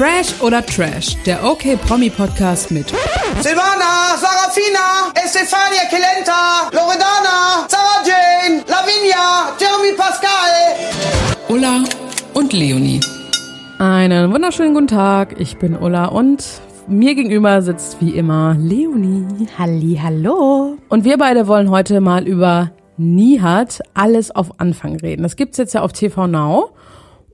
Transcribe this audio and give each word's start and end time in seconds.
Fresh 0.00 0.40
oder 0.40 0.64
Trash, 0.64 1.14
der 1.26 1.44
OK 1.44 1.78
Promi 1.86 2.08
Podcast 2.08 2.70
mit 2.70 2.88
Silvana, 2.88 4.16
Sarafina, 4.16 5.12
Estefania 5.14 5.82
Kelenta, 5.90 6.70
Loredana, 6.72 7.68
Sarah 7.68 8.02
Jane, 8.02 8.64
Lavinia, 8.66 9.52
Jeremy 9.60 9.94
Pascal. 9.98 11.44
Ulla 11.50 11.84
und 12.32 12.54
Leonie. 12.54 13.00
Einen 13.78 14.32
wunderschönen 14.32 14.72
guten 14.72 14.86
Tag. 14.86 15.38
Ich 15.38 15.58
bin 15.58 15.76
Ulla 15.76 16.06
und 16.06 16.46
mir 16.88 17.14
gegenüber 17.14 17.60
sitzt 17.60 18.00
wie 18.00 18.16
immer 18.16 18.56
Leonie. 18.58 19.48
Halli, 19.58 20.00
hallo. 20.02 20.78
Und 20.88 21.04
wir 21.04 21.18
beide 21.18 21.46
wollen 21.46 21.68
heute 21.68 22.00
mal 22.00 22.26
über 22.26 22.70
Nihat 22.96 23.82
alles 23.92 24.30
auf 24.30 24.60
Anfang 24.60 24.96
reden. 24.96 25.24
Das 25.24 25.36
gibt's 25.36 25.58
jetzt 25.58 25.74
ja 25.74 25.82
auf 25.82 25.92
TV 25.92 26.26
Now. 26.26 26.70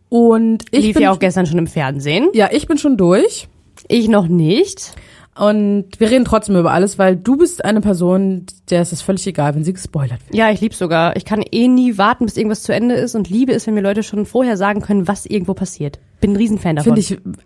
Und 0.09 0.65
ich 0.71 0.85
Lief 0.85 0.95
bin 0.95 1.05
ja 1.05 1.13
auch 1.13 1.19
gestern 1.19 1.47
schon 1.47 1.59
im 1.59 1.67
Fernsehen. 1.67 2.29
ja, 2.33 2.49
ich 2.53 2.67
bin 2.67 2.79
schon 2.79 2.97
durch. 2.97 3.49
Ich 3.89 4.09
noch 4.09 4.29
nicht. 4.29 4.95
Und 5.39 5.89
wir 5.99 6.11
reden 6.11 6.25
trotzdem 6.25 6.57
über 6.57 6.73
alles, 6.73 6.99
weil 6.99 7.15
du 7.15 7.37
bist 7.37 7.63
eine 7.63 7.83
Person, 7.83 8.47
der 8.71 8.81
ist 8.81 8.93
es 8.93 9.03
völlig 9.03 9.27
egal, 9.27 9.55
wenn 9.55 9.65
sie 9.65 9.75
gespoilert 9.75 10.21
wird. 10.27 10.35
Ja, 10.35 10.51
ich 10.51 10.63
lieb's 10.63 10.79
sogar. 10.79 11.15
Ich 11.17 11.27
kann 11.27 11.43
eh 11.43 11.69
nie 11.69 11.99
warten, 11.99 12.25
bis 12.25 12.39
irgendwas 12.39 12.63
zu 12.63 12.73
Ende 12.73 12.95
ist 12.95 13.15
und 13.15 13.29
liebe 13.29 13.53
es, 13.53 13.67
wenn 13.67 13.75
mir 13.75 13.83
Leute 13.83 14.03
schon 14.03 14.25
vorher 14.25 14.57
sagen 14.57 14.81
können, 14.81 15.07
was 15.07 15.27
irgendwo 15.27 15.53
passiert. 15.53 15.99
Bin 16.21 16.33
ein 16.33 16.37
Riesenfan 16.37 16.77
davon. 16.77 16.97
Finde 16.97 17.01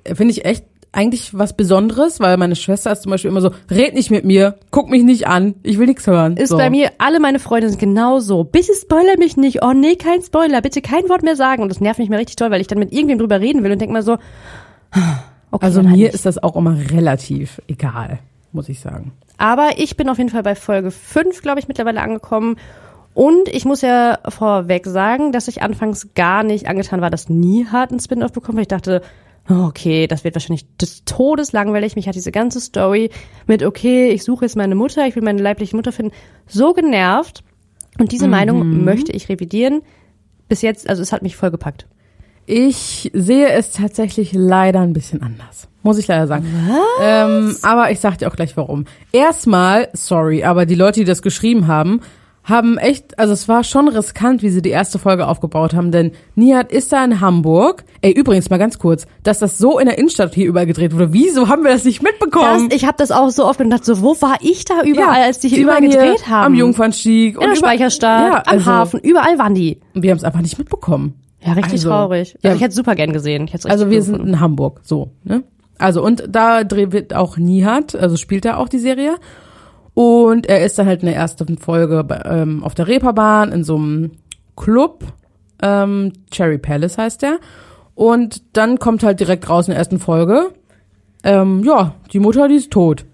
ich, 0.06 0.16
finde 0.16 0.32
ich 0.32 0.44
echt 0.44 0.64
eigentlich 0.92 1.38
was 1.38 1.52
Besonderes, 1.52 2.18
weil 2.18 2.36
meine 2.36 2.56
Schwester 2.56 2.90
ist 2.90 3.02
zum 3.02 3.10
Beispiel 3.10 3.30
immer 3.30 3.40
so, 3.40 3.50
red 3.70 3.94
nicht 3.94 4.10
mit 4.10 4.24
mir, 4.24 4.56
guck 4.70 4.90
mich 4.90 5.04
nicht 5.04 5.26
an, 5.26 5.54
ich 5.62 5.78
will 5.78 5.86
nichts 5.86 6.06
hören. 6.06 6.36
ist 6.36 6.48
so. 6.48 6.56
bei 6.56 6.68
mir, 6.68 6.90
alle 6.98 7.20
meine 7.20 7.38
Freunde 7.38 7.68
sind 7.68 7.78
genauso. 7.78 8.44
Bitte 8.44 8.72
spoiler 8.74 9.16
mich 9.18 9.36
nicht. 9.36 9.62
Oh 9.62 9.72
nee, 9.72 9.94
kein 9.94 10.22
Spoiler. 10.22 10.60
Bitte 10.60 10.82
kein 10.82 11.08
Wort 11.08 11.22
mehr 11.22 11.36
sagen. 11.36 11.62
Und 11.62 11.68
das 11.68 11.80
nervt 11.80 12.00
mich 12.00 12.08
mir 12.08 12.18
richtig 12.18 12.36
toll, 12.36 12.50
weil 12.50 12.60
ich 12.60 12.66
dann 12.66 12.78
mit 12.78 12.92
irgendwem 12.92 13.18
drüber 13.18 13.40
reden 13.40 13.62
will 13.62 13.72
und 13.72 13.80
denk 13.80 13.92
mal 13.92 14.02
so, 14.02 14.18
okay, 15.50 15.66
Also 15.66 15.82
halt 15.82 15.96
mir 15.96 16.12
ist 16.12 16.26
das 16.26 16.42
auch 16.42 16.56
immer 16.56 16.76
relativ 16.90 17.62
egal, 17.68 18.18
muss 18.52 18.68
ich 18.68 18.80
sagen. 18.80 19.12
Aber 19.38 19.70
ich 19.78 19.96
bin 19.96 20.08
auf 20.08 20.18
jeden 20.18 20.30
Fall 20.30 20.42
bei 20.42 20.54
Folge 20.54 20.90
5, 20.90 21.40
glaube 21.40 21.60
ich, 21.60 21.68
mittlerweile 21.68 22.02
angekommen. 22.02 22.56
Und 23.14 23.48
ich 23.48 23.64
muss 23.64 23.80
ja 23.80 24.18
vorweg 24.28 24.86
sagen, 24.86 25.32
dass 25.32 25.48
ich 25.48 25.62
anfangs 25.62 26.14
gar 26.14 26.42
nicht 26.42 26.68
angetan 26.68 27.00
war, 27.00 27.10
dass 27.10 27.28
Nihat 27.28 27.90
einen 27.90 28.00
Spin-off 28.00 28.32
bekommt, 28.32 28.56
weil 28.56 28.62
ich 28.62 28.68
dachte, 28.68 29.02
okay, 29.50 30.06
das 30.06 30.24
wird 30.24 30.34
wahrscheinlich 30.34 30.66
des 30.76 31.04
Todes 31.04 31.52
langweilig. 31.52 31.96
Mich 31.96 32.08
hat 32.08 32.14
diese 32.14 32.32
ganze 32.32 32.60
Story 32.60 33.10
mit, 33.46 33.62
okay, 33.62 34.10
ich 34.10 34.24
suche 34.24 34.44
jetzt 34.44 34.56
meine 34.56 34.74
Mutter, 34.74 35.06
ich 35.06 35.16
will 35.16 35.22
meine 35.22 35.42
leibliche 35.42 35.76
Mutter 35.76 35.92
finden, 35.92 36.12
so 36.46 36.72
genervt. 36.72 37.42
Und 37.98 38.12
diese 38.12 38.28
Meinung 38.28 38.84
möchte 38.84 39.12
ich 39.12 39.28
revidieren. 39.28 39.82
Bis 40.48 40.62
jetzt, 40.62 40.88
also 40.88 41.02
es 41.02 41.12
hat 41.12 41.22
mich 41.22 41.36
vollgepackt. 41.36 41.86
Ich 42.46 43.10
sehe 43.14 43.48
es 43.50 43.72
tatsächlich 43.72 44.32
leider 44.32 44.80
ein 44.80 44.92
bisschen 44.92 45.22
anders. 45.22 45.68
Muss 45.82 45.98
ich 45.98 46.08
leider 46.08 46.26
sagen. 46.26 46.46
Ähm, 47.00 47.56
aber 47.62 47.90
ich 47.90 48.00
sag 48.00 48.18
dir 48.18 48.28
auch 48.28 48.36
gleich 48.36 48.56
warum. 48.56 48.86
Erstmal, 49.12 49.88
sorry, 49.92 50.44
aber 50.44 50.66
die 50.66 50.74
Leute, 50.74 51.00
die 51.00 51.06
das 51.06 51.22
geschrieben 51.22 51.66
haben, 51.66 52.00
haben 52.50 52.76
echt, 52.76 53.18
also 53.18 53.32
es 53.32 53.48
war 53.48 53.64
schon 53.64 53.88
riskant, 53.88 54.42
wie 54.42 54.50
sie 54.50 54.60
die 54.60 54.68
erste 54.70 54.98
Folge 54.98 55.26
aufgebaut 55.26 55.72
haben, 55.72 55.90
denn 55.90 56.12
Nihat 56.34 56.70
ist 56.72 56.92
da 56.92 57.02
in 57.04 57.20
Hamburg. 57.20 57.84
Ey, 58.02 58.12
übrigens 58.12 58.50
mal 58.50 58.58
ganz 58.58 58.78
kurz, 58.78 59.06
dass 59.22 59.38
das 59.38 59.56
so 59.56 59.78
in 59.78 59.86
der 59.86 59.96
Innenstadt 59.96 60.34
hier 60.34 60.46
überall 60.46 60.66
gedreht 60.66 60.92
wurde. 60.94 61.12
Wieso 61.14 61.48
haben 61.48 61.64
wir 61.64 61.70
das 61.70 61.84
nicht 61.84 62.02
Das, 62.02 62.10
mitbekommen? 62.12 62.68
ich 62.72 62.84
habe 62.84 62.96
das 62.98 63.10
auch 63.10 63.30
so 63.30 63.46
oft 63.46 63.58
gedacht, 63.58 63.84
so, 63.84 64.02
wo 64.02 64.14
war 64.20 64.36
ich 64.40 64.64
da 64.66 64.82
überall, 64.84 65.22
als 65.22 65.38
die 65.38 65.48
hier 65.48 65.62
überall 65.62 65.80
gedreht 65.80 66.28
haben? 66.28 66.46
Am 66.46 66.54
Jungfernstieg. 66.54 67.40
In 67.40 67.48
der 67.48 67.56
Speicherstadt, 67.56 68.32
Ja, 68.32 68.38
am 68.44 68.54
also, 68.58 68.66
Hafen, 68.66 69.00
überall 69.00 69.38
waren 69.38 69.54
die. 69.54 69.80
Wir 69.94 70.10
haben 70.10 70.18
es 70.18 70.24
einfach 70.24 70.42
nicht 70.42 70.58
mitbekommen. 70.58 71.14
Ja, 71.42 71.52
richtig 71.52 71.72
Also, 71.72 71.88
traurig. 71.88 72.34
ja. 72.42 72.50
Also 72.50 72.56
ich 72.56 72.62
hätte 72.62 72.74
super 72.74 72.94
gern 72.94 73.12
gesehen. 73.14 73.48
Ich 73.52 73.70
Also 73.70 73.88
wir 73.88 74.02
sind 74.02 74.20
in 74.20 74.40
Hamburg, 74.40 74.80
so, 74.82 75.12
ne? 75.24 75.42
Also 75.78 76.04
und 76.04 76.24
da 76.28 76.62
dreht 76.64 77.14
auch 77.14 77.38
Nihat, 77.38 77.94
also 77.94 78.16
spielt 78.18 78.44
er 78.44 78.58
auch 78.58 78.68
die 78.68 78.78
Serie. 78.78 79.14
Und 79.94 80.46
er 80.46 80.64
ist 80.64 80.78
dann 80.78 80.86
halt 80.86 81.00
in 81.00 81.06
der 81.06 81.16
ersten 81.16 81.58
Folge 81.58 82.06
ähm, 82.24 82.62
auf 82.62 82.74
der 82.74 82.88
Reeperbahn 82.88 83.52
in 83.52 83.64
so 83.64 83.76
einem 83.76 84.12
Club, 84.56 85.04
ähm, 85.62 86.12
Cherry 86.30 86.58
Palace 86.58 86.98
heißt 86.98 87.22
der. 87.22 87.38
Und 87.94 88.56
dann 88.56 88.78
kommt 88.78 89.02
halt 89.02 89.20
direkt 89.20 89.48
raus 89.48 89.66
in 89.66 89.72
der 89.72 89.78
ersten 89.78 89.98
Folge, 89.98 90.52
ähm, 91.22 91.62
ja, 91.64 91.94
die 92.12 92.18
Mutter, 92.18 92.48
die 92.48 92.54
ist 92.54 92.70
tot. 92.70 93.04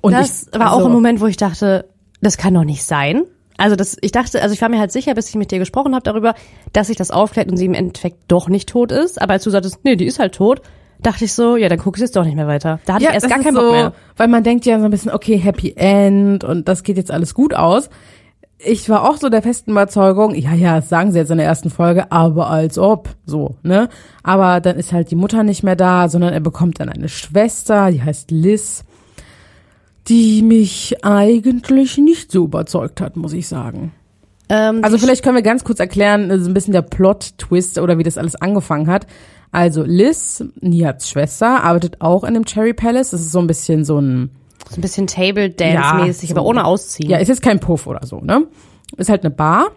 Und 0.00 0.12
das 0.12 0.48
ich, 0.52 0.58
war 0.58 0.72
also, 0.72 0.82
auch 0.82 0.86
ein 0.86 0.92
Moment, 0.92 1.20
wo 1.20 1.26
ich 1.26 1.36
dachte, 1.36 1.88
das 2.20 2.36
kann 2.36 2.54
doch 2.54 2.64
nicht 2.64 2.84
sein. 2.84 3.22
Also 3.56 3.76
das, 3.76 3.96
ich 4.00 4.12
dachte, 4.12 4.42
also 4.42 4.52
ich 4.52 4.60
war 4.60 4.68
mir 4.68 4.78
halt 4.78 4.92
sicher, 4.92 5.14
bis 5.14 5.28
ich 5.28 5.34
mit 5.36 5.50
dir 5.50 5.58
gesprochen 5.58 5.94
habe 5.94 6.02
darüber, 6.02 6.34
dass 6.72 6.88
sich 6.88 6.96
das 6.96 7.10
aufklärt 7.10 7.50
und 7.50 7.56
sie 7.56 7.64
im 7.64 7.74
Endeffekt 7.74 8.18
doch 8.28 8.48
nicht 8.48 8.68
tot 8.68 8.92
ist. 8.92 9.20
Aber 9.20 9.34
als 9.34 9.44
du 9.44 9.50
sagtest, 9.50 9.78
nee, 9.84 9.96
die 9.96 10.06
ist 10.06 10.18
halt 10.18 10.34
tot, 10.34 10.60
dachte 11.02 11.24
ich 11.24 11.32
so, 11.32 11.56
ja, 11.56 11.68
dann 11.68 11.78
guck 11.78 11.96
ich 11.96 12.00
jetzt 12.02 12.16
doch 12.16 12.24
nicht 12.24 12.36
mehr 12.36 12.46
weiter. 12.46 12.80
Da 12.86 12.94
hatte 12.94 13.04
Ja, 13.04 13.10
ich 13.10 13.14
erst 13.16 13.28
gar 13.28 13.38
keinen 13.40 13.54
so, 13.54 13.60
Bock 13.62 13.72
mehr. 13.72 13.92
Weil 14.16 14.28
man 14.28 14.42
denkt 14.42 14.66
ja 14.66 14.78
so 14.78 14.84
ein 14.84 14.90
bisschen, 14.90 15.12
okay, 15.12 15.36
Happy 15.36 15.74
End 15.76 16.44
und 16.44 16.68
das 16.68 16.82
geht 16.82 16.96
jetzt 16.96 17.10
alles 17.10 17.34
gut 17.34 17.54
aus. 17.54 17.90
Ich 18.58 18.88
war 18.88 19.08
auch 19.08 19.18
so 19.18 19.28
der 19.28 19.42
festen 19.42 19.72
Überzeugung, 19.72 20.34
ja, 20.34 20.54
ja, 20.54 20.76
das 20.76 20.88
sagen 20.88 21.12
sie 21.12 21.18
jetzt 21.18 21.30
in 21.30 21.36
der 21.36 21.46
ersten 21.46 21.68
Folge, 21.68 22.10
aber 22.10 22.48
als 22.48 22.78
ob, 22.78 23.10
so, 23.26 23.56
ne? 23.62 23.90
Aber 24.22 24.60
dann 24.60 24.76
ist 24.76 24.94
halt 24.94 25.10
die 25.10 25.16
Mutter 25.16 25.42
nicht 25.42 25.62
mehr 25.62 25.76
da, 25.76 26.08
sondern 26.08 26.32
er 26.32 26.40
bekommt 26.40 26.80
dann 26.80 26.88
eine 26.88 27.10
Schwester, 27.10 27.90
die 27.90 28.02
heißt 28.02 28.30
Liz, 28.30 28.84
die 30.08 30.42
mich 30.42 31.04
eigentlich 31.04 31.98
nicht 31.98 32.32
so 32.32 32.44
überzeugt 32.44 33.00
hat, 33.02 33.16
muss 33.16 33.34
ich 33.34 33.46
sagen. 33.46 33.92
Ähm, 34.48 34.80
Also 34.82 34.98
vielleicht 34.98 35.22
können 35.22 35.34
wir 35.36 35.42
ganz 35.42 35.64
kurz 35.64 35.80
erklären, 35.80 36.30
äh, 36.30 36.38
so 36.38 36.48
ein 36.50 36.54
bisschen 36.54 36.72
der 36.72 36.82
Plot-Twist 36.82 37.78
oder 37.78 37.98
wie 37.98 38.02
das 38.02 38.18
alles 38.18 38.36
angefangen 38.36 38.86
hat. 38.88 39.06
Also 39.52 39.82
Liz, 39.84 40.44
Niats 40.60 41.08
Schwester, 41.08 41.62
arbeitet 41.64 42.00
auch 42.00 42.24
in 42.24 42.34
dem 42.34 42.44
Cherry 42.44 42.74
Palace. 42.74 43.10
Das 43.10 43.20
ist 43.20 43.32
so 43.32 43.38
ein 43.38 43.46
bisschen 43.46 43.84
so 43.84 43.98
ein, 43.98 44.30
so 44.70 44.76
ein 44.76 44.80
bisschen 44.82 45.06
Table 45.06 45.50
Dance-mäßig, 45.50 46.30
Ja, 46.30 46.34
aber 46.36 46.42
so. 46.42 46.48
ohne 46.48 46.64
Ausziehen. 46.64 47.10
ja, 47.10 47.18
ist 47.18 47.28
jetzt 47.28 47.42
kein 47.42 47.60
Puff 47.60 47.86
oder 47.86 48.04
so, 48.06 48.20
ne? 48.20 48.46
Ist 48.96 49.08
halt 49.08 49.22
eine 49.24 49.30
Bar. 49.30 49.68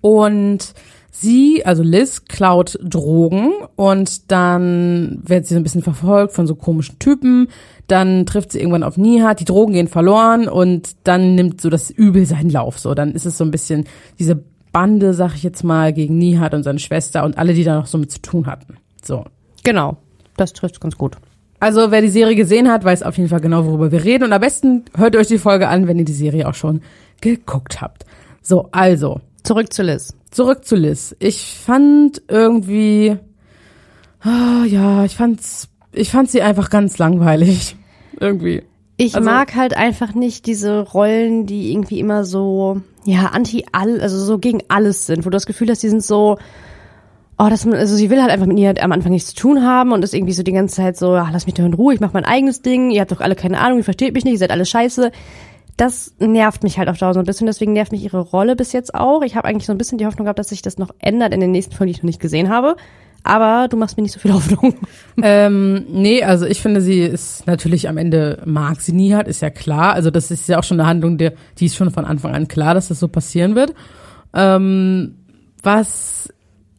Und 0.00 0.74
sie, 1.20 1.64
also 1.64 1.82
Liz, 1.82 2.24
klaut 2.24 2.78
Drogen 2.82 3.52
und 3.76 4.30
dann 4.30 5.20
wird 5.24 5.46
sie 5.46 5.54
so 5.54 5.60
ein 5.60 5.62
bisschen 5.62 5.82
verfolgt 5.82 6.32
von 6.32 6.46
so 6.46 6.54
komischen 6.54 6.98
Typen. 6.98 7.48
Dann 7.86 8.26
trifft 8.26 8.52
sie 8.52 8.58
irgendwann 8.58 8.82
auf 8.82 8.96
Nihat, 8.96 9.40
die 9.40 9.44
Drogen 9.44 9.74
gehen 9.74 9.88
verloren 9.88 10.48
und 10.48 10.96
dann 11.04 11.34
nimmt 11.34 11.60
so 11.60 11.70
das 11.70 11.90
Übel 11.90 12.26
seinen 12.26 12.50
Lauf. 12.50 12.78
So, 12.78 12.94
dann 12.94 13.12
ist 13.12 13.26
es 13.26 13.38
so 13.38 13.44
ein 13.44 13.50
bisschen 13.50 13.84
diese 14.18 14.42
Bande, 14.72 15.14
sag 15.14 15.34
ich 15.34 15.42
jetzt 15.42 15.62
mal, 15.64 15.92
gegen 15.92 16.18
Nihat 16.18 16.54
und 16.54 16.62
seine 16.62 16.78
Schwester 16.78 17.24
und 17.24 17.38
alle, 17.38 17.54
die 17.54 17.64
da 17.64 17.76
noch 17.76 17.86
so 17.86 17.98
mit 17.98 18.10
zu 18.10 18.20
tun 18.20 18.46
hatten. 18.46 18.76
So. 19.02 19.24
Genau, 19.64 19.96
das 20.36 20.52
trifft 20.52 20.80
ganz 20.80 20.96
gut. 20.96 21.16
Also 21.58 21.90
wer 21.90 22.02
die 22.02 22.08
Serie 22.08 22.36
gesehen 22.36 22.70
hat, 22.70 22.84
weiß 22.84 23.02
auf 23.02 23.16
jeden 23.16 23.30
Fall 23.30 23.40
genau, 23.40 23.64
worüber 23.64 23.90
wir 23.90 24.04
reden. 24.04 24.24
Und 24.24 24.32
am 24.32 24.40
besten 24.40 24.84
hört 24.96 25.16
euch 25.16 25.28
die 25.28 25.38
Folge 25.38 25.68
an, 25.68 25.86
wenn 25.86 25.98
ihr 25.98 26.04
die 26.04 26.12
Serie 26.12 26.48
auch 26.48 26.54
schon 26.54 26.82
geguckt 27.20 27.80
habt. 27.80 28.04
So, 28.42 28.68
also, 28.72 29.20
Zurück 29.46 29.72
zu 29.72 29.84
Liz. 29.84 30.12
Zurück 30.36 30.64
zu 30.64 30.76
Liz. 30.76 31.16
Ich 31.18 31.56
fand 31.58 32.22
irgendwie, 32.28 33.16
ah, 34.20 34.64
ja, 34.66 35.04
ich 35.04 35.16
fand's, 35.16 35.68
ich 35.92 36.10
fand 36.10 36.30
sie 36.30 36.42
einfach 36.42 36.70
ganz 36.70 36.98
langweilig. 36.98 37.76
Irgendwie. 38.20 38.62
Ich 38.98 39.14
Also- 39.14 39.28
mag 39.28 39.54
halt 39.54 39.76
einfach 39.76 40.14
nicht 40.14 40.46
diese 40.46 40.80
Rollen, 40.80 41.44
die 41.46 41.70
irgendwie 41.72 42.00
immer 42.00 42.24
so, 42.24 42.80
ja, 43.04 43.26
anti 43.26 43.64
all, 43.72 44.00
also 44.00 44.18
so 44.18 44.38
gegen 44.38 44.60
alles 44.68 45.04
sind, 45.06 45.20
wo 45.26 45.30
du 45.30 45.36
das 45.36 45.44
Gefühl 45.44 45.68
hast, 45.70 45.82
die 45.82 45.90
sind 45.90 46.02
so, 46.02 46.38
oh, 47.38 47.46
das, 47.50 47.66
also 47.66 47.94
sie 47.94 48.08
will 48.08 48.22
halt 48.22 48.30
einfach 48.30 48.46
mit 48.46 48.58
ihr 48.58 48.72
am 48.82 48.92
Anfang 48.92 49.12
nichts 49.12 49.30
zu 49.30 49.36
tun 49.36 49.62
haben 49.62 49.92
und 49.92 50.02
ist 50.02 50.14
irgendwie 50.14 50.32
so 50.32 50.42
die 50.42 50.52
ganze 50.52 50.76
Zeit 50.76 50.96
so, 50.96 51.12
ach, 51.14 51.30
lass 51.30 51.44
mich 51.44 51.54
doch 51.54 51.64
in 51.66 51.74
Ruhe, 51.74 51.92
ich 51.92 52.00
mach 52.00 52.14
mein 52.14 52.24
eigenes 52.24 52.62
Ding, 52.62 52.90
ihr 52.90 53.02
habt 53.02 53.12
doch 53.12 53.20
alle 53.20 53.34
keine 53.36 53.60
Ahnung, 53.60 53.78
ihr 53.78 53.84
versteht 53.84 54.14
mich 54.14 54.24
nicht, 54.24 54.32
ihr 54.34 54.38
seid 54.38 54.50
alle 54.50 54.64
scheiße. 54.64 55.12
Das 55.76 56.14
nervt 56.18 56.62
mich 56.62 56.78
halt 56.78 56.88
auf 56.88 56.98
Dauer 56.98 57.12
so 57.12 57.20
ein 57.20 57.26
bisschen, 57.26 57.46
deswegen 57.46 57.74
nervt 57.74 57.92
mich 57.92 58.02
ihre 58.02 58.20
Rolle 58.20 58.56
bis 58.56 58.72
jetzt 58.72 58.94
auch. 58.94 59.22
Ich 59.22 59.36
habe 59.36 59.46
eigentlich 59.46 59.66
so 59.66 59.72
ein 59.72 59.78
bisschen 59.78 59.98
die 59.98 60.06
Hoffnung 60.06 60.24
gehabt, 60.24 60.38
dass 60.38 60.48
sich 60.48 60.62
das 60.62 60.78
noch 60.78 60.90
ändert 60.98 61.34
in 61.34 61.40
den 61.40 61.50
nächsten 61.50 61.74
Folgen, 61.74 61.92
die 61.92 61.98
ich 61.98 62.02
noch 62.02 62.08
nicht 62.08 62.20
gesehen 62.20 62.48
habe. 62.48 62.76
Aber 63.22 63.66
du 63.68 63.76
machst 63.76 63.96
mir 63.96 64.02
nicht 64.02 64.12
so 64.12 64.20
viel 64.20 64.32
Hoffnung. 64.32 64.74
Ähm, 65.20 65.84
nee, 65.90 66.22
also 66.22 66.46
ich 66.46 66.62
finde, 66.62 66.80
sie 66.80 67.00
ist 67.00 67.46
natürlich 67.46 67.88
am 67.88 67.98
Ende 67.98 68.40
mag 68.46 68.80
sie 68.80 68.92
nie 68.92 69.14
hat, 69.14 69.28
ist 69.28 69.42
ja 69.42 69.50
klar. 69.50 69.92
Also 69.92 70.10
das 70.10 70.30
ist 70.30 70.48
ja 70.48 70.58
auch 70.58 70.64
schon 70.64 70.80
eine 70.80 70.88
Handlung, 70.88 71.18
die, 71.18 71.30
die 71.58 71.66
ist 71.66 71.76
schon 71.76 71.90
von 71.90 72.04
Anfang 72.04 72.34
an 72.34 72.48
klar, 72.48 72.74
dass 72.74 72.88
das 72.88 73.00
so 73.00 73.08
passieren 73.08 73.54
wird. 73.54 73.74
Ähm, 74.32 75.16
was 75.62 76.32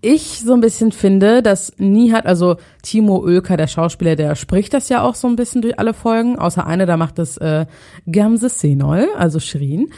ich 0.07 0.39
so 0.39 0.53
ein 0.53 0.61
bisschen 0.61 0.91
finde, 0.91 1.41
dass 1.41 1.73
Nihat, 1.77 2.25
also 2.25 2.55
Timo 2.81 3.17
Oelker, 3.17 3.57
der 3.57 3.67
Schauspieler, 3.67 4.15
der 4.15 4.35
spricht 4.35 4.73
das 4.73 4.89
ja 4.89 5.01
auch 5.01 5.15
so 5.15 5.27
ein 5.27 5.35
bisschen 5.35 5.61
durch 5.61 5.77
alle 5.79 5.93
Folgen, 5.93 6.39
außer 6.39 6.65
eine, 6.65 6.85
da 6.85 6.95
macht 6.95 7.19
das 7.19 7.37
äh, 7.37 7.65
Gamse 8.09 8.49
Senol, 8.49 9.07
also 9.17 9.39
Shirin. 9.39 9.89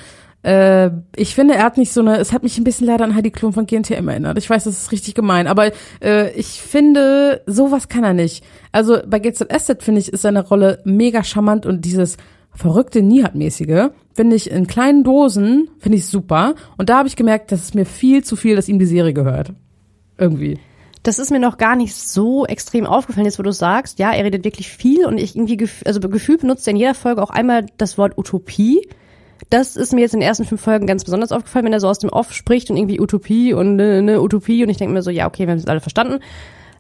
Äh, 0.42 0.90
ich 1.16 1.36
finde, 1.36 1.56
er 1.56 1.64
hat 1.64 1.78
nicht 1.78 1.92
so 1.92 2.02
eine, 2.02 2.18
es 2.18 2.34
hat 2.34 2.44
mich 2.44 2.58
ein 2.58 2.64
bisschen 2.64 2.88
leider 2.88 3.04
an 3.04 3.14
Heidi 3.14 3.30
Klum 3.30 3.54
von 3.54 3.68
GNTM 3.68 4.08
erinnert. 4.08 4.38
Ich 4.38 4.50
weiß, 4.50 4.64
das 4.64 4.82
ist 4.82 4.92
richtig 4.92 5.14
gemein, 5.14 5.48
aber 5.48 5.72
äh, 6.02 6.32
ich 6.32 6.62
finde, 6.62 7.42
sowas 7.46 7.88
kann 7.88 8.04
er 8.04 8.14
nicht. 8.14 8.44
Also 8.72 8.98
bei 9.06 9.20
GZSZ 9.20 9.84
finde 9.84 10.02
ich, 10.02 10.12
ist 10.12 10.24
seine 10.24 10.48
Rolle 10.48 10.82
mega 10.86 11.24
charmant 11.24 11.66
und 11.66 11.86
dieses 11.86 12.18
verrückte 12.52 13.02
Nihat-mäßige 13.02 13.90
finde 14.16 14.36
ich 14.36 14.50
in 14.50 14.66
kleinen 14.66 15.04
Dosen, 15.04 15.70
finde 15.78 15.98
ich 15.98 16.08
super. 16.08 16.56
Und 16.78 16.90
da 16.90 16.98
habe 16.98 17.08
ich 17.08 17.16
gemerkt, 17.16 17.52
dass 17.52 17.62
es 17.62 17.74
mir 17.74 17.86
viel 17.86 18.24
zu 18.24 18.36
viel, 18.36 18.56
dass 18.56 18.68
ihm 18.68 18.80
die 18.80 18.86
Serie 18.86 19.14
gehört. 19.14 19.54
Irgendwie. 20.20 20.60
Das 21.04 21.18
ist 21.18 21.32
mir 21.32 21.40
noch 21.40 21.58
gar 21.58 21.76
nicht 21.76 21.96
so 21.96 22.46
extrem 22.46 22.86
aufgefallen, 22.86 23.26
jetzt 23.26 23.40
wo 23.40 23.44
du 23.44 23.54
sagst, 23.54 24.00
ja, 24.00 24.12
er 24.12 24.26
redet 24.26 24.44
wirklich 24.44 24.70
viel 24.70 25.06
und 25.06 25.18
ich 25.18 25.36
irgendwie, 25.36 25.56
gef 25.56 25.82
also 25.86 26.02
gefühlt 26.02 26.42
benutzt 26.42 26.68
er 26.68 26.72
in 26.72 26.78
jeder 26.78 26.94
Folge 26.94 27.24
auch 27.24 27.30
einmal 27.30 27.68
das 27.78 27.98
Wort 27.98 28.18
Utopie. 28.18 28.88
Das 29.50 29.78
ist 29.78 29.94
mir 29.94 30.02
jetzt 30.02 30.14
in 30.14 30.20
den 30.20 30.28
ersten 30.28 30.44
fünf 30.44 30.62
Folgen 30.62 30.86
ganz 30.86 31.06
besonders 31.06 31.32
aufgefallen, 31.32 31.66
wenn 31.66 31.74
er 31.74 31.80
so 31.80 31.88
aus 31.88 32.00
dem 32.00 32.10
Off 32.10 32.34
spricht 32.34 32.70
und 32.70 32.76
irgendwie 32.76 33.00
Utopie 33.00 33.54
und 33.54 33.78
ne, 33.78 34.02
ne 34.02 34.22
Utopie 34.22 34.62
und 34.64 34.70
ich 34.70 34.78
denke 34.78 34.94
mir 34.94 35.02
so, 35.02 35.10
ja, 35.10 35.28
okay, 35.28 35.48
wir 35.48 35.52
haben 35.52 35.60
es 35.60 35.68
alle 35.68 35.80
verstanden. 35.80 36.20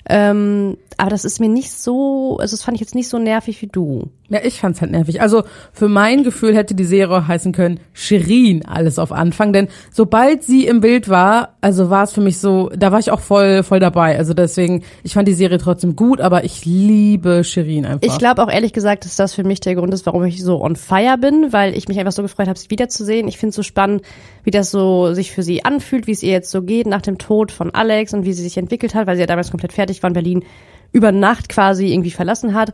Ähm, 0.08 0.78
aber 0.98 1.10
das 1.10 1.24
ist 1.24 1.40
mir 1.40 1.50
nicht 1.50 1.72
so, 1.72 2.38
also 2.40 2.56
das 2.56 2.64
fand 2.64 2.76
ich 2.76 2.82
jetzt 2.82 2.96
nicht 2.96 3.08
so 3.08 3.20
nervig 3.20 3.62
wie 3.62 3.68
du. 3.68 4.10
Ja, 4.30 4.40
ich 4.44 4.60
fand's 4.60 4.80
halt 4.82 4.92
nervig. 4.92 5.22
Also 5.22 5.44
für 5.74 5.88
mein 5.88 6.24
Gefühl 6.24 6.56
hätte 6.56 6.76
die 6.76 6.86
Serie 6.86 7.28
heißen 7.28 7.52
können 7.52 7.80
Shirin 7.94 8.66
alles 8.66 9.00
auf 9.00 9.12
Anfang, 9.12 9.54
denn 9.54 9.68
sobald 9.92 10.44
sie 10.44 10.68
im 10.68 10.82
Bild 10.82 11.10
war, 11.10 11.56
also 11.62 11.90
war 11.90 12.04
es 12.04 12.14
für 12.14 12.22
mich 12.22 12.38
so, 12.38 12.70
da 12.76 12.92
war 12.92 13.00
ich 13.00 13.12
auch 13.12 13.20
voll 13.20 13.64
voll 13.64 13.80
dabei. 13.80 14.18
Also 14.18 14.34
deswegen, 14.34 14.84
ich 15.04 15.14
fand 15.14 15.28
die 15.28 15.34
Serie 15.34 15.58
trotzdem 15.58 15.96
gut, 15.96 16.22
aber 16.22 16.44
ich 16.44 16.66
liebe 16.66 17.44
Shirin 17.44 17.86
einfach. 17.86 18.08
Ich 18.08 18.18
glaube 18.20 18.44
auch 18.44 18.52
ehrlich 18.52 18.74
gesagt, 18.74 19.06
dass 19.06 19.16
das 19.16 19.34
für 19.34 19.44
mich 19.44 19.60
der 19.62 19.76
Grund 19.76 19.94
ist, 19.94 20.06
warum 20.06 20.24
ich 20.26 20.44
so 20.44 20.62
on 20.62 20.76
fire 20.76 21.18
bin, 21.18 21.52
weil 21.52 21.76
ich 21.76 21.88
mich 21.88 22.00
einfach 22.00 22.12
so 22.12 22.22
gefreut 22.22 22.48
habe, 22.48 22.60
sie 22.60 22.70
wiederzusehen. 22.70 23.28
Ich 23.28 23.38
finde 23.38 23.50
es 23.50 23.56
so 23.56 23.64
spannend, 23.64 24.04
wie 24.44 24.52
das 24.52 24.70
so 24.72 25.14
sich 25.14 25.32
für 25.32 25.44
sie 25.44 25.66
anfühlt, 25.66 26.06
wie 26.08 26.12
es 26.12 26.24
ihr 26.24 26.32
jetzt 26.32 26.52
so 26.52 26.62
geht 26.62 26.88
nach 26.88 27.02
dem 27.02 27.18
Tod 27.18 27.52
von 27.52 27.74
Alex 27.74 28.14
und 28.14 28.26
wie 28.26 28.34
sie 28.34 28.44
sich 28.44 28.58
entwickelt 28.58 28.94
hat, 28.94 29.08
weil 29.08 29.16
sie 29.16 29.22
ja 29.22 29.28
damals 29.28 29.52
komplett 29.52 29.74
fertig 29.74 30.04
war 30.04 30.10
in 30.10 30.14
Berlin 30.14 30.44
über 30.92 31.12
Nacht 31.12 31.50
quasi 31.50 31.92
irgendwie 31.92 32.12
verlassen 32.12 32.54
hat. 32.54 32.74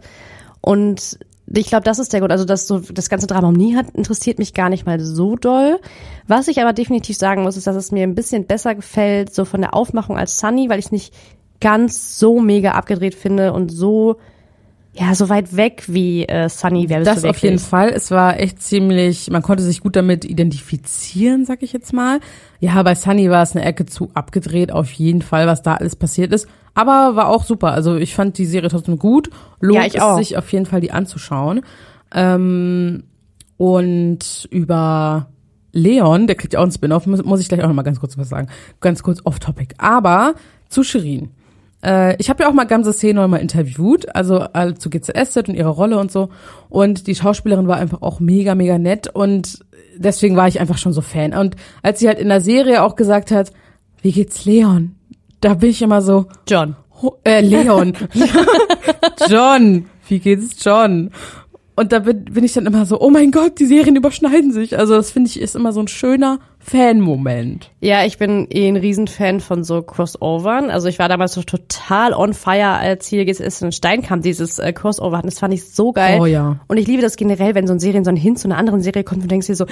Und 0.62 1.20
ich 1.48 1.68
glaube, 1.68 1.84
das 1.84 2.00
ist 2.00 2.12
der 2.12 2.20
Grund. 2.22 2.32
Also 2.32 2.46
das 2.46 2.68
so 2.68 2.80
das 2.80 3.10
ganze 3.10 3.28
Drama 3.28 3.50
um 3.50 3.54
Nihat 3.54 3.92
interessiert 3.92 4.40
mich 4.40 4.54
gar 4.54 4.70
nicht 4.70 4.86
mal 4.86 5.00
so 5.00 5.36
doll. 5.36 5.80
Was 6.28 6.48
ich 6.48 6.62
aber 6.62 6.74
definitiv 6.74 7.18
sagen 7.18 7.44
muss, 7.44 7.58
ist, 7.58 7.68
dass 7.68 7.76
es 7.76 7.92
mir 7.92 8.04
ein 8.04 8.16
bisschen 8.16 8.46
besser 8.46 8.76
gefällt, 8.76 9.34
so 9.34 9.46
von 9.46 9.62
der 9.62 9.74
Aufmachung 9.74 10.18
als 10.18 10.40
Sunny, 10.40 10.70
weil 10.70 10.80
ich 10.80 10.86
es 10.86 10.92
nicht 10.92 11.14
ganz 11.62 12.20
so 12.20 12.40
mega 12.40 12.72
abgedreht 12.72 13.16
finde 13.16 13.54
und 13.54 13.70
so 13.70 14.18
ja 14.98 15.14
so 15.14 15.30
weit 15.30 15.56
weg 15.56 15.84
wie 15.88 16.26
äh, 16.26 16.48
Sunny 16.48 16.90
wäre 16.90 17.04
das 17.04 17.26
auf 17.26 17.38
jeden 17.40 17.60
Fall. 17.60 17.90
Es 17.90 18.12
war 18.12 18.40
echt 18.40 18.62
ziemlich, 18.62 19.30
man 19.30 19.42
konnte 19.42 19.64
sich 19.64 19.82
gut 19.82 19.96
damit 19.96 20.24
identifizieren, 20.26 21.46
sag 21.46 21.64
ich 21.64 21.74
jetzt 21.74 21.92
mal. 21.92 22.20
Ja, 22.60 22.82
bei 22.84 22.96
Sunny 22.96 23.30
war 23.30 23.44
es 23.44 23.56
eine 23.56 23.66
Ecke 23.66 23.86
zu 23.86 24.10
abgedreht, 24.14 24.72
auf 24.72 24.92
jeden 24.94 25.22
Fall, 25.22 25.48
was 25.48 25.62
da 25.62 25.76
alles 25.76 25.96
passiert 25.96 26.34
ist. 26.34 26.48
Aber 26.76 27.16
war 27.16 27.30
auch 27.30 27.44
super. 27.44 27.72
Also 27.72 27.96
ich 27.96 28.14
fand 28.14 28.38
die 28.38 28.46
Serie 28.46 28.70
trotzdem 28.70 29.00
gut. 29.00 29.30
Lohnt 29.60 29.94
Ja, 29.94 30.12
es 30.20 30.28
sich 30.28 30.38
auf 30.38 30.52
jeden 30.52 30.66
Fall, 30.66 30.82
die 30.82 30.92
anzuschauen. 30.92 31.62
Ähm, 32.14 33.04
und 33.58 34.48
über 34.52 35.30
Leon, 35.72 36.28
der 36.28 36.36
kriegt 36.36 36.54
ja 36.54 36.60
auch 36.60 36.64
einen 36.64 36.72
Spin-off, 36.72 37.08
muss, 37.08 37.24
muss 37.24 37.42
ich 37.42 37.48
gleich 37.48 37.64
auch 37.64 37.68
noch 37.68 37.76
mal 37.76 37.84
ganz 37.84 38.00
kurz 38.00 38.18
was 38.18 38.30
sagen. 38.30 38.50
Ganz 38.82 39.04
kurz 39.04 39.22
off-topic. 39.24 39.76
Aber 39.78 40.36
zu 40.70 40.84
Shirin. 40.84 41.32
Äh, 41.84 42.16
ich 42.18 42.30
habe 42.30 42.44
ja 42.44 42.50
auch 42.50 42.54
mal 42.54 42.66
ganze 42.66 42.94
Szene 42.94 43.28
mal 43.28 43.38
interviewt, 43.38 44.14
also 44.16 44.46
äh, 44.54 44.74
zu 44.74 44.90
GCS 44.90 45.38
und 45.38 45.56
ihre 45.56 45.70
Rolle 45.70 45.98
und 45.98 46.12
so. 46.12 46.30
Und 46.70 47.08
die 47.08 47.16
Schauspielerin 47.16 47.68
war 47.68 47.78
einfach 47.78 48.02
auch 48.02 48.20
mega, 48.20 48.56
mega 48.56 48.78
nett 48.78 49.08
und 49.08 49.60
deswegen 49.96 50.36
war 50.36 50.48
ich 50.48 50.60
einfach 50.60 50.78
schon 50.78 50.94
so 50.94 51.02
Fan. 51.02 51.34
Und 51.34 51.56
als 51.84 52.00
sie 52.00 52.08
halt 52.08 52.20
in 52.20 52.30
der 52.30 52.42
Serie 52.42 52.84
auch 52.84 52.96
gesagt 52.96 53.32
hat, 53.32 53.52
wie 54.02 54.12
geht's 54.12 54.46
Leon? 54.46 54.95
Da 55.46 55.54
bin 55.54 55.70
ich 55.70 55.80
immer 55.84 56.02
so, 56.02 56.26
John. 56.48 56.76
Ho- 57.04 57.20
äh, 57.24 57.40
Leon. 57.40 57.94
John. 59.30 59.86
Wie 60.08 60.18
geht's 60.18 60.64
John? 60.64 61.12
Und 61.76 61.92
da 61.92 62.00
bin, 62.00 62.24
bin 62.26 62.44
ich 62.44 62.54
dann 62.54 62.66
immer 62.66 62.86
so, 62.86 63.02
oh 63.02 63.10
mein 63.10 63.32
Gott, 63.32 63.60
die 63.60 63.66
Serien 63.66 63.98
überschneiden 63.98 64.52
sich. 64.52 64.78
Also 64.78 64.96
das 64.96 65.12
finde 65.12 65.30
ich 65.30 65.40
ist 65.40 65.56
immer 65.56 65.74
so 65.74 65.82
ein 65.82 65.90
schöner 65.90 66.40
Fan-Moment. 66.60 67.70
Ja, 67.82 68.06
ich 68.06 68.18
bin 68.18 68.48
eh 68.50 68.68
ein 68.68 68.78
Riesenfan 68.78 69.42
von 69.42 69.66
so 69.66 69.82
Crossovern. 69.82 70.70
Also 70.70 70.88
ich 70.88 71.00
war 71.00 71.10
damals 71.10 71.34
so 71.34 71.44
total 71.44 72.14
on 72.14 72.34
fire, 72.34 72.78
als 72.78 73.08
hier 73.08 73.26
GSS 73.26 73.62
in 73.62 73.72
Steinkamp 73.74 74.24
dieses 74.24 74.58
äh, 74.58 74.72
Crossover 74.72 75.18
hatten. 75.18 75.28
Das 75.28 75.40
fand 75.40 75.54
ich 75.54 75.70
so 75.70 75.92
geil. 75.92 76.20
Oh 76.22 76.26
ja. 76.26 76.60
Und 76.68 76.78
ich 76.78 76.88
liebe 76.88 77.02
das 77.02 77.18
generell, 77.18 77.56
wenn 77.56 77.68
so 77.68 77.74
ein 77.74 77.80
Serien 77.80 78.06
so 78.06 78.10
ein 78.10 78.16
Hin 78.16 78.38
zu 78.38 78.48
einer 78.48 78.58
anderen 78.58 78.82
Serie 78.82 79.04
kommt 79.04 79.18
und 79.18 79.24
du 79.24 79.28
denkst 79.28 79.48
dir 79.48 79.56
so, 79.56 79.66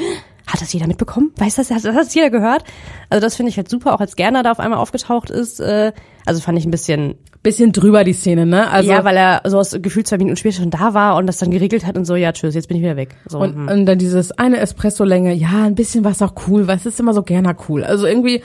hat 0.45 0.61
das 0.61 0.73
jeder 0.73 0.87
mitbekommen? 0.87 1.31
Weiß 1.37 1.55
das, 1.55 1.71
hat 1.71 1.85
das 1.85 2.13
jeder 2.13 2.29
gehört? 2.29 2.65
Also 3.09 3.21
das 3.21 3.35
finde 3.35 3.49
ich 3.49 3.57
halt 3.57 3.69
super, 3.69 3.93
auch 3.93 4.01
als 4.01 4.17
Gerner 4.17 4.43
da 4.43 4.51
auf 4.51 4.59
einmal 4.59 4.79
aufgetaucht 4.79 5.29
ist. 5.29 5.61
Äh, 5.61 5.93
also 6.25 6.41
fand 6.41 6.57
ich 6.57 6.65
ein 6.65 6.71
bisschen, 6.71 7.15
Bisschen 7.43 7.73
drüber 7.73 8.05
die 8.05 8.13
Szene, 8.13 8.45
ne? 8.45 8.71
Also 8.71 8.89
ja, 8.89 9.03
weil 9.03 9.17
er 9.17 9.41
so 9.43 9.59
aus 9.59 9.77
gefühlt 9.81 10.07
zwei 10.07 10.17
Minuten 10.17 10.37
später 10.37 10.61
schon 10.61 10.69
da 10.69 10.93
war 10.93 11.17
und 11.17 11.27
das 11.27 11.39
dann 11.39 11.51
geregelt 11.51 11.85
hat 11.85 11.97
und 11.97 12.05
so, 12.05 12.15
ja, 12.15 12.31
tschüss, 12.31 12.55
jetzt 12.55 12.69
bin 12.69 12.77
ich 12.77 12.83
wieder 12.83 12.95
weg. 12.95 13.17
So, 13.27 13.39
Und, 13.39 13.53
hm. 13.53 13.67
und 13.67 13.85
dann 13.85 13.97
dieses 13.97 14.31
eine 14.31 14.59
Espresso-Länge, 14.59 15.33
ja, 15.33 15.65
ein 15.65 15.75
bisschen 15.75 16.05
was 16.05 16.21
auch 16.21 16.35
cool, 16.47 16.67
was 16.67 16.85
ist 16.85 17.01
immer 17.01 17.13
so 17.13 17.21
gerne 17.21 17.53
cool. 17.67 17.83
Also 17.83 18.07
irgendwie, 18.07 18.41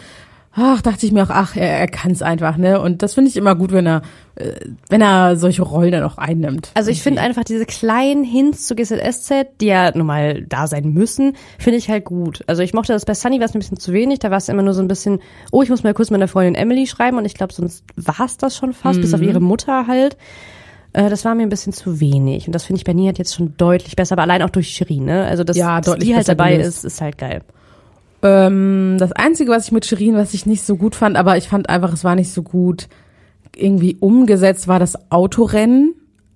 ach, 0.59 0.83
dachte 0.83 1.07
ich 1.07 1.13
mir 1.13 1.23
auch, 1.23 1.31
ach, 1.31 1.57
er, 1.57 1.79
er 1.79 1.87
kann 1.89 2.11
es 2.11 2.21
einfach, 2.23 2.57
ne? 2.57 2.81
Und 2.81 3.03
das 3.03 3.15
finde 3.15 3.31
ich 3.31 3.37
immer 3.37 3.55
gut, 3.55 3.73
wenn 3.73 3.87
er, 3.87 4.03
äh, 4.35 4.53
wenn 4.89 5.01
er 5.01 5.37
solche 5.37 5.63
Rollen 5.63 5.93
dann 5.93 6.03
auch 6.03 6.19
einnimmt. 6.19 6.71
Also 6.75 6.91
ich 6.91 7.03
finde 7.03 7.21
einfach 7.21 7.45
diese 7.45 7.65
kleinen 7.67 8.25
Hints 8.25 8.67
zu 8.67 8.75
GZSZ, 8.75 9.47
die 9.61 9.67
ja 9.67 9.91
nun 9.97 10.07
mal 10.07 10.43
da 10.43 10.67
sein 10.67 10.93
müssen, 10.93 11.35
finde 11.59 11.79
ich 11.79 11.89
halt 11.89 12.05
gut. 12.05 12.43
Also 12.47 12.63
ich 12.63 12.75
mochte 12.75 12.93
das 12.93 13.05
bei 13.05 13.15
Sunny, 13.15 13.39
war 13.39 13.47
es 13.47 13.55
ein 13.55 13.59
bisschen 13.61 13.79
zu 13.79 13.93
wenig. 13.93 14.19
Da 14.19 14.31
war 14.31 14.39
es 14.39 14.49
immer 14.49 14.63
nur 14.63 14.75
so 14.75 14.83
ein 14.83 14.89
bisschen, 14.89 15.21
oh, 15.53 15.63
ich 15.63 15.71
muss 15.71 15.83
mal 15.83 15.95
kurz 15.95 16.11
meiner 16.11 16.29
Freundin 16.29 16.55
Emily 16.55 16.87
schreiben 16.87 17.19
und 17.19 17.25
ich 17.25 17.35
glaube, 17.35 17.53
sonst 17.53 17.85
war 17.97 18.27
es 18.27 18.37
das 18.37 18.57
schon 18.57 18.73
fast, 18.73 19.01
bis 19.01 19.15
auf 19.15 19.23
ihre 19.23 19.41
Mutter 19.41 19.87
halt. 19.87 20.17
Äh, 20.93 21.11
Das 21.11 21.25
war 21.25 21.35
mir 21.35 21.43
ein 21.43 21.51
bisschen 21.51 21.73
zu 21.73 22.01
wenig. 22.01 22.47
Und 22.47 22.55
das 22.55 22.65
finde 22.65 22.79
ich 22.79 22.85
bei 22.85 22.95
Nihat 22.95 23.19
jetzt 23.19 23.35
schon 23.35 23.55
deutlich 23.59 23.95
besser, 23.97 24.15
aber 24.15 24.23
allein 24.23 24.43
auch 24.43 24.51
durch 24.51 24.69
Shirin, 24.71 25.05
ne? 25.05 25.25
Also 25.27 25.45
dass, 25.45 25.57
Ja, 25.57 25.81
dass 25.81 25.97
die 25.99 26.15
halt 26.17 26.29
dabei 26.29 26.53
gelöst. 26.57 26.79
ist, 26.79 26.85
ist 26.85 27.01
halt 27.01 27.19
geil. 27.19 27.43
Ähm, 28.23 28.97
das 28.99 29.13
Einzige, 29.13 29.51
was 29.51 29.67
ich 29.67 29.73
mit 29.73 29.87
Shirin, 29.87 30.17
was 30.17 30.35
ich 30.35 30.47
nicht 30.47 30.63
so 30.63 30.77
gut 30.77 30.95
fand, 30.95 31.17
aber 31.17 31.37
ich 31.37 31.49
fand 31.49 31.69
einfach, 31.69 31.93
es 31.93 32.05
war 32.05 32.15
nicht 32.15 32.33
so 32.33 32.43
gut 32.43 32.89
irgendwie 33.57 33.97
umgesetzt, 34.01 34.69
war 34.69 34.79
das 34.79 35.11
Autorennen. 35.11 35.95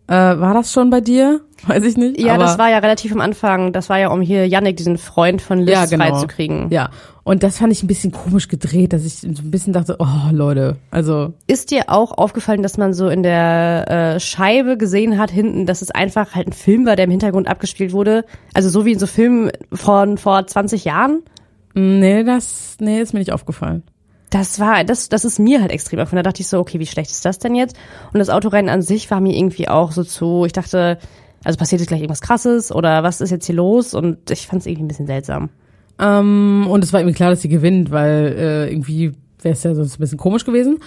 Äh, 0.09 0.15
war 0.15 0.53
das 0.53 0.73
schon 0.73 0.91
bei 0.91 1.01
dir? 1.01 1.41
Weiß 1.67 1.85
ich 1.85 1.97
nicht. 1.97 2.21
Ja, 2.21 2.37
das 2.37 2.59
war 2.59 2.69
ja 2.69 2.79
relativ 2.79 3.13
am 3.13 3.21
Anfang. 3.21 3.73
Das 3.73 3.89
war 3.89 3.99
ja, 3.99 4.09
um 4.11 4.21
hier 4.21 4.49
Yannick, 4.49 4.77
diesen 4.77 4.99
Freund 4.99 5.41
von 5.41 5.61
Liz, 5.61 5.75
ja, 5.75 5.87
genau. 5.87 6.07
freizukriegen. 6.07 6.71
Ja, 6.71 6.91
und 7.25 7.45
das 7.45 7.59
fand 7.59 7.73
ich 7.73 7.85
ein 7.85 7.87
bisschen 7.87 8.11
komisch 8.11 8.49
gedreht, 8.49 8.93
dass 8.93 9.05
ich 9.05 9.19
so 9.19 9.29
ein 9.29 9.51
bisschen 9.53 9.73
dachte, 9.73 9.97
oh 10.01 10.33
Leute, 10.33 10.77
also 10.91 11.35
Ist 11.47 11.71
dir 11.71 11.85
auch 11.87 12.19
aufgefallen, 12.19 12.65
dass 12.65 12.79
man 12.79 12.95
so 12.95 13.09
in 13.09 13.23
der 13.23 14.15
äh, 14.17 14.21
Scheibe 14.21 14.77
gesehen 14.77 15.19
hat 15.19 15.31
hinten, 15.31 15.67
dass 15.67 15.83
es 15.83 15.93
einfach 15.93 16.35
halt 16.35 16.49
ein 16.49 16.53
Film 16.53 16.85
war, 16.85 16.97
der 16.97 17.05
im 17.05 17.13
Hintergrund 17.13 17.47
abgespielt 17.47 17.93
wurde? 17.93 18.25
Also 18.55 18.69
so 18.69 18.85
wie 18.85 18.93
in 18.93 18.99
so 18.99 19.07
Filmen 19.07 19.53
von 19.73 20.19
vor 20.19 20.45
20 20.45 20.85
Jahren? 20.85 21.23
Nee, 21.75 22.25
das 22.25 22.77
nee, 22.81 23.01
ist 23.01 23.13
mir 23.13 23.21
nicht 23.21 23.33
aufgefallen. 23.33 23.83
Das 24.31 24.59
war, 24.59 24.83
das, 24.85 25.11
das 25.11 25.27
ist 25.27 25.39
mir 25.39 25.61
halt 25.61 25.71
extrem 25.71 25.99
aufgefallen. 25.99 26.25
Da 26.25 26.31
dachte 26.31 26.41
ich 26.41 26.49
so, 26.49 26.59
okay, 26.59 26.79
wie 26.79 26.87
schlecht 26.87 27.11
ist 27.11 27.25
das 27.25 27.39
denn 27.39 27.55
jetzt? 27.55 27.77
Und 28.13 28.19
das 28.19 28.31
Autorennen 28.31 28.71
an 28.71 28.81
sich 28.81 29.11
war 29.11 29.21
mir 29.21 29.37
irgendwie 29.37 29.69
auch 29.69 29.93
so 29.93 30.05
zu, 30.05 30.45
ich 30.47 30.53
dachte, 30.53 30.99
also 31.45 31.59
passiert 31.59 31.81
jetzt 31.81 31.89
gleich 31.89 32.01
irgendwas 32.01 32.23
krasses 32.23 32.73
oder 32.73 33.03
was 33.03 33.21
ist 33.21 33.31
jetzt 33.31 33.47
hier 33.47 33.57
los? 33.57 33.95
Und 33.95 34.31
ich 34.31 34.47
fand 34.47 34.61
es 34.61 34.67
irgendwie 34.67 34.85
ein 34.85 34.89
bisschen 34.89 35.07
seltsam. 35.07 35.51
Ähm, 35.99 36.67
und 36.69 36.83
es 36.83 36.93
war 36.93 37.01
irgendwie 37.01 37.17
klar, 37.17 37.31
dass 37.31 37.43
sie 37.43 37.49
gewinnt, 37.49 37.91
weil 37.91 38.35
äh, 38.39 38.71
irgendwie 38.71 39.13
wäre 39.43 39.53
es 39.53 39.63
ja 39.63 39.75
sonst 39.75 39.99
ein 39.99 40.01
bisschen 40.01 40.19
komisch 40.19 40.45
gewesen. 40.45 40.79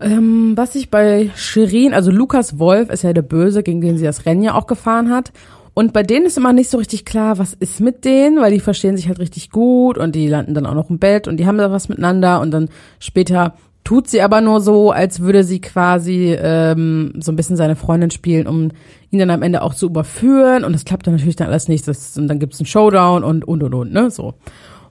Ähm, 0.00 0.54
was 0.56 0.74
ich 0.74 0.90
bei 0.90 1.30
Shirin, 1.36 1.94
also 1.94 2.10
Lukas 2.10 2.58
Wolf 2.58 2.90
ist 2.90 3.04
ja 3.04 3.12
der 3.12 3.22
Böse, 3.22 3.62
gegen 3.62 3.80
den 3.80 3.98
sie 3.98 4.04
das 4.04 4.26
Rennen 4.26 4.42
ja 4.42 4.54
auch 4.54 4.66
gefahren 4.66 5.10
hat. 5.10 5.32
Und 5.74 5.92
bei 5.92 6.02
denen 6.02 6.26
ist 6.26 6.36
immer 6.36 6.52
nicht 6.52 6.70
so 6.70 6.78
richtig 6.78 7.04
klar, 7.04 7.38
was 7.38 7.54
ist 7.54 7.80
mit 7.80 8.04
denen, 8.04 8.40
weil 8.40 8.52
die 8.52 8.60
verstehen 8.60 8.96
sich 8.96 9.08
halt 9.08 9.18
richtig 9.18 9.50
gut 9.50 9.96
und 9.96 10.14
die 10.14 10.28
landen 10.28 10.54
dann 10.54 10.66
auch 10.66 10.74
noch 10.74 10.90
im 10.90 10.98
Bett 10.98 11.28
und 11.28 11.38
die 11.38 11.46
haben 11.46 11.58
da 11.58 11.70
was 11.70 11.88
miteinander 11.88 12.40
und 12.40 12.50
dann 12.50 12.68
später 12.98 13.54
tut 13.84 14.08
sie 14.08 14.22
aber 14.22 14.40
nur 14.40 14.60
so, 14.60 14.90
als 14.90 15.20
würde 15.20 15.44
sie 15.44 15.60
quasi 15.60 16.36
ähm, 16.38 17.14
so 17.18 17.32
ein 17.32 17.36
bisschen 17.36 17.56
seine 17.56 17.74
Freundin 17.74 18.10
spielen, 18.10 18.46
um 18.46 18.70
ihn 19.10 19.18
dann 19.18 19.30
am 19.30 19.42
Ende 19.42 19.62
auch 19.62 19.74
zu 19.74 19.86
überführen 19.86 20.64
und 20.64 20.72
das 20.72 20.84
klappt 20.84 21.06
dann 21.06 21.14
natürlich 21.14 21.36
dann 21.36 21.48
alles 21.48 21.68
nicht. 21.68 21.88
Das, 21.88 22.16
und 22.16 22.28
dann 22.28 22.38
gibt's 22.38 22.60
einen 22.60 22.66
Showdown 22.66 23.24
und 23.24 23.44
und 23.44 23.62
und 23.62 23.74
und, 23.74 23.92
ne? 23.92 24.10
So. 24.10 24.34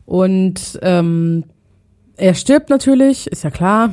Und 0.05 0.79
ähm, 0.81 1.45
er 2.17 2.33
stirbt 2.33 2.69
natürlich, 2.69 3.27
ist 3.27 3.43
ja 3.43 3.49
klar. 3.49 3.91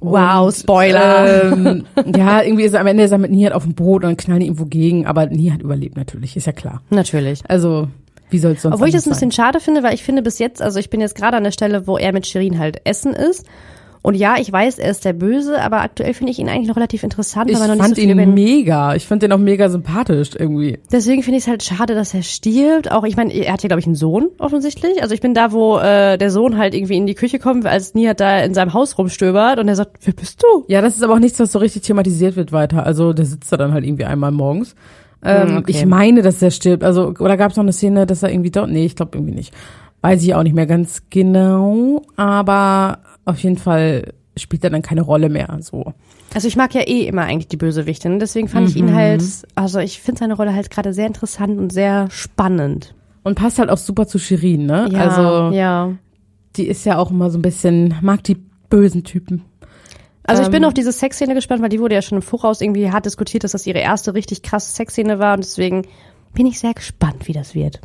Wow, 0.00 0.46
Und, 0.46 0.54
Spoiler. 0.54 1.52
Ähm, 1.52 1.84
ja, 2.16 2.42
irgendwie 2.42 2.64
ist 2.64 2.74
er 2.74 2.80
am 2.80 2.86
Ende 2.86 3.04
ist 3.04 3.10
er 3.12 3.18
mit 3.18 3.30
Nihat 3.30 3.52
auf 3.52 3.64
dem 3.64 3.74
Boot 3.74 4.02
und 4.04 4.10
dann 4.10 4.16
knallen 4.16 4.40
die 4.40 4.46
irgendwo 4.46 4.66
gegen, 4.66 5.06
aber 5.06 5.26
Nihat 5.26 5.62
überlebt 5.62 5.96
natürlich, 5.96 6.36
ist 6.36 6.46
ja 6.46 6.52
klar. 6.52 6.82
Natürlich. 6.90 7.40
Also, 7.48 7.88
wie 8.30 8.38
soll 8.38 8.52
es 8.52 8.62
sonst 8.62 8.74
Obwohl 8.74 8.88
ich 8.88 8.94
das 8.94 9.06
ein 9.06 9.10
anders 9.10 9.20
sein? 9.20 9.28
bisschen 9.28 9.44
schade 9.44 9.60
finde, 9.60 9.82
weil 9.82 9.94
ich 9.94 10.02
finde 10.04 10.22
bis 10.22 10.38
jetzt, 10.38 10.62
also 10.62 10.78
ich 10.78 10.90
bin 10.90 11.00
jetzt 11.00 11.14
gerade 11.14 11.36
an 11.36 11.44
der 11.44 11.50
Stelle, 11.52 11.86
wo 11.86 11.96
er 11.98 12.12
mit 12.12 12.26
Shirin 12.26 12.58
halt 12.58 12.80
essen 12.84 13.12
ist. 13.12 13.44
Und 14.04 14.16
ja, 14.16 14.34
ich 14.38 14.52
weiß, 14.52 14.80
er 14.80 14.90
ist 14.90 15.06
der 15.06 15.14
Böse, 15.14 15.62
aber 15.62 15.80
aktuell 15.80 16.12
finde 16.12 16.30
ich 16.30 16.38
ihn 16.38 16.50
eigentlich 16.50 16.68
noch 16.68 16.76
relativ 16.76 17.04
interessant, 17.04 17.48
Ich 17.48 17.58
weil 17.58 17.68
man 17.68 17.78
noch 17.78 17.82
fand 17.82 17.96
nicht 17.96 18.06
so 18.06 18.20
ihn 18.20 18.34
mega. 18.34 18.94
Ich 18.94 19.06
fand 19.06 19.22
den 19.22 19.32
auch 19.32 19.38
mega 19.38 19.70
sympathisch 19.70 20.32
irgendwie. 20.38 20.78
Deswegen 20.92 21.22
finde 21.22 21.38
ich 21.38 21.44
es 21.44 21.48
halt 21.48 21.62
schade, 21.62 21.94
dass 21.94 22.12
er 22.12 22.22
stirbt. 22.22 22.92
Auch, 22.92 23.04
ich 23.04 23.16
meine, 23.16 23.32
er 23.32 23.50
hat 23.50 23.62
ja, 23.62 23.68
glaube 23.68 23.80
ich, 23.80 23.86
einen 23.86 23.94
Sohn 23.94 24.28
offensichtlich. 24.38 25.02
Also 25.02 25.14
ich 25.14 25.22
bin 25.22 25.32
da, 25.32 25.52
wo 25.52 25.78
äh, 25.78 26.18
der 26.18 26.30
Sohn 26.30 26.58
halt 26.58 26.74
irgendwie 26.74 26.98
in 26.98 27.06
die 27.06 27.14
Küche 27.14 27.38
kommt, 27.38 27.64
als 27.64 27.94
Nihat 27.94 28.20
da 28.20 28.40
in 28.40 28.52
seinem 28.52 28.74
Haus 28.74 28.98
rumstöbert 28.98 29.58
und 29.58 29.68
er 29.68 29.76
sagt, 29.76 29.96
wer 30.04 30.12
bist 30.12 30.42
du? 30.42 30.66
Ja, 30.68 30.82
das 30.82 30.96
ist 30.96 31.02
aber 31.02 31.14
auch 31.14 31.18
nichts, 31.18 31.40
was 31.40 31.50
so 31.50 31.58
richtig 31.58 31.80
thematisiert 31.80 32.36
wird 32.36 32.52
weiter. 32.52 32.84
Also 32.84 33.14
der 33.14 33.24
sitzt 33.24 33.52
da 33.52 33.56
dann 33.56 33.72
halt 33.72 33.86
irgendwie 33.86 34.04
einmal 34.04 34.32
morgens. 34.32 34.74
Ähm, 35.24 35.48
Hm, 35.48 35.56
okay. 35.56 35.70
Ich 35.70 35.86
meine, 35.86 36.20
dass 36.20 36.42
er 36.42 36.50
stirbt. 36.50 36.84
Also 36.84 37.14
oder 37.18 37.38
gab 37.38 37.52
es 37.52 37.56
noch 37.56 37.64
eine 37.64 37.72
Szene, 37.72 38.04
dass 38.04 38.22
er 38.22 38.30
irgendwie 38.30 38.50
dort? 38.50 38.68
Nee, 38.68 38.84
ich 38.84 38.96
glaube 38.96 39.16
irgendwie 39.16 39.32
nicht. 39.32 39.54
Weiß 40.02 40.22
ich 40.22 40.34
auch 40.34 40.42
nicht 40.42 40.54
mehr 40.54 40.66
ganz 40.66 41.04
genau. 41.08 42.02
Aber 42.16 42.98
auf 43.24 43.38
jeden 43.42 43.58
Fall 43.58 44.12
spielt 44.36 44.64
er 44.64 44.70
dann 44.70 44.82
keine 44.82 45.02
Rolle 45.02 45.28
mehr. 45.28 45.58
So. 45.60 45.92
Also 46.34 46.48
ich 46.48 46.56
mag 46.56 46.74
ja 46.74 46.82
eh 46.82 47.06
immer 47.06 47.22
eigentlich 47.22 47.48
die 47.48 47.56
Bösewichtin. 47.56 48.18
Deswegen 48.18 48.48
fand 48.48 48.68
ich 48.68 48.76
ihn 48.76 48.94
halt, 48.94 49.22
also 49.54 49.78
ich 49.78 50.00
finde 50.00 50.18
seine 50.18 50.34
Rolle 50.34 50.54
halt 50.54 50.70
gerade 50.70 50.92
sehr 50.92 51.06
interessant 51.06 51.58
und 51.58 51.72
sehr 51.72 52.08
spannend. 52.10 52.94
Und 53.22 53.36
passt 53.36 53.58
halt 53.58 53.70
auch 53.70 53.78
super 53.78 54.06
zu 54.06 54.18
Shirin, 54.18 54.66
ne? 54.66 54.88
Ja, 54.90 55.00
also 55.00 55.54
ja. 55.54 55.92
die 56.56 56.66
ist 56.66 56.84
ja 56.84 56.98
auch 56.98 57.10
immer 57.10 57.30
so 57.30 57.38
ein 57.38 57.42
bisschen, 57.42 57.94
mag 58.02 58.22
die 58.24 58.36
bösen 58.68 59.04
Typen. 59.04 59.44
Also 60.24 60.42
ich 60.42 60.48
bin 60.48 60.62
Ähm. 60.62 60.68
auf 60.68 60.74
diese 60.74 60.90
Sexszene 60.90 61.34
gespannt, 61.34 61.62
weil 61.62 61.68
die 61.68 61.80
wurde 61.80 61.94
ja 61.94 62.02
schon 62.02 62.16
im 62.16 62.22
Voraus 62.22 62.60
irgendwie 62.60 62.90
hart 62.90 63.06
diskutiert, 63.06 63.44
dass 63.44 63.52
das 63.52 63.66
ihre 63.66 63.78
erste 63.78 64.14
richtig 64.14 64.42
krasse 64.42 64.72
Sexszene 64.72 65.18
war. 65.18 65.34
Und 65.34 65.44
deswegen 65.44 65.86
bin 66.34 66.46
ich 66.46 66.58
sehr 66.58 66.74
gespannt, 66.74 67.28
wie 67.28 67.32
das 67.32 67.54
wird. 67.54 67.80